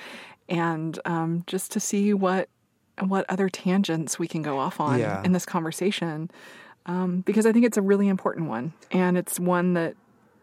[0.48, 2.48] and um, just to see what
[3.00, 5.22] what other tangents we can go off on yeah.
[5.24, 6.30] in this conversation,
[6.86, 9.96] um, because I think it's a really important one, and it's one that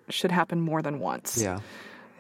[0.10, 1.42] should happen more than once.
[1.42, 1.60] Yeah.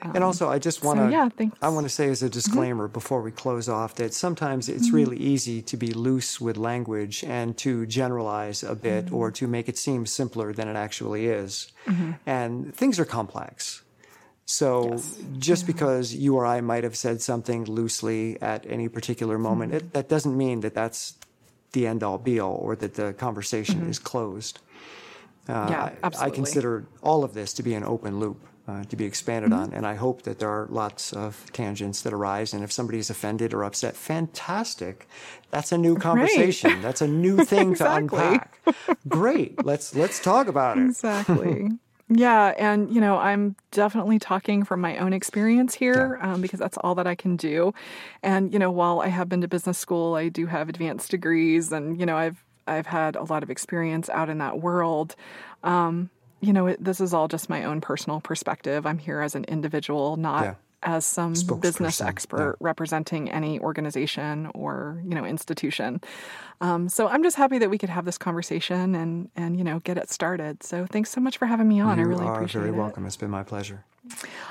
[0.03, 2.25] Um, and also, I just want to so, yeah, I want to say as a
[2.25, 2.31] mm-hmm.
[2.31, 2.93] disclaimer mm-hmm.
[2.93, 4.95] before we close off that sometimes it's mm-hmm.
[4.95, 9.15] really easy to be loose with language and to generalize a bit mm-hmm.
[9.15, 11.71] or to make it seem simpler than it actually is.
[11.85, 12.11] Mm-hmm.
[12.25, 13.83] And things are complex.
[14.45, 15.17] So yes.
[15.37, 15.67] just yeah.
[15.67, 20.09] because you or I might have said something loosely at any particular moment, it, that
[20.09, 21.15] doesn't mean that that's
[21.71, 24.59] the end all be all or that the conversation is closed.
[25.47, 26.31] Uh, yeah, absolutely.
[26.31, 29.61] I consider all of this to be an open loop uh, to be expanded mm-hmm.
[29.61, 29.73] on.
[29.73, 32.53] And I hope that there are lots of tangents that arise.
[32.53, 35.07] And if somebody is offended or upset, fantastic.
[35.49, 36.73] That's a new conversation.
[36.73, 36.81] Right.
[36.81, 38.17] That's a new thing exactly.
[38.17, 38.59] to unpack.
[39.07, 39.65] Great.
[39.65, 40.85] Let's let's talk about it.
[40.85, 41.69] Exactly.
[42.13, 46.33] Yeah, and you know, I'm definitely talking from my own experience here yeah.
[46.33, 47.73] um, because that's all that I can do.
[48.21, 51.71] And you know, while I have been to business school, I do have advanced degrees,
[51.71, 55.15] and you know, I've I've had a lot of experience out in that world.
[55.63, 56.09] Um,
[56.41, 58.85] you know, it, this is all just my own personal perspective.
[58.85, 60.55] I'm here as an individual, not yeah.
[60.83, 62.65] As some business expert yeah.
[62.65, 66.01] representing any organization or you know institution.
[66.59, 69.79] Um, so I'm just happy that we could have this conversation and and you know
[69.79, 70.63] get it started.
[70.63, 71.97] So thanks so much for having me on.
[71.97, 72.77] You I really are appreciate very it.
[72.77, 73.05] welcome.
[73.05, 73.85] It's been my pleasure.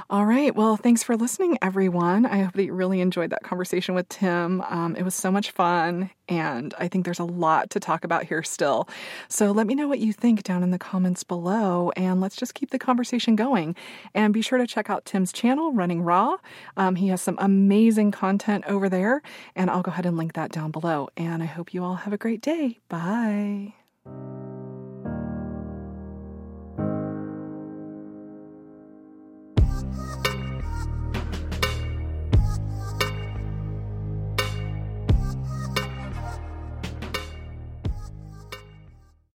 [0.09, 0.55] All right.
[0.55, 2.25] Well, thanks for listening, everyone.
[2.25, 4.61] I hope that you really enjoyed that conversation with Tim.
[4.63, 8.25] Um, it was so much fun, and I think there's a lot to talk about
[8.25, 8.89] here still.
[9.29, 12.55] So let me know what you think down in the comments below, and let's just
[12.55, 13.75] keep the conversation going.
[14.15, 16.37] And be sure to check out Tim's channel, Running Raw.
[16.77, 19.21] Um, he has some amazing content over there,
[19.57, 21.09] and I'll go ahead and link that down below.
[21.17, 22.79] And I hope you all have a great day.
[22.89, 23.75] Bye.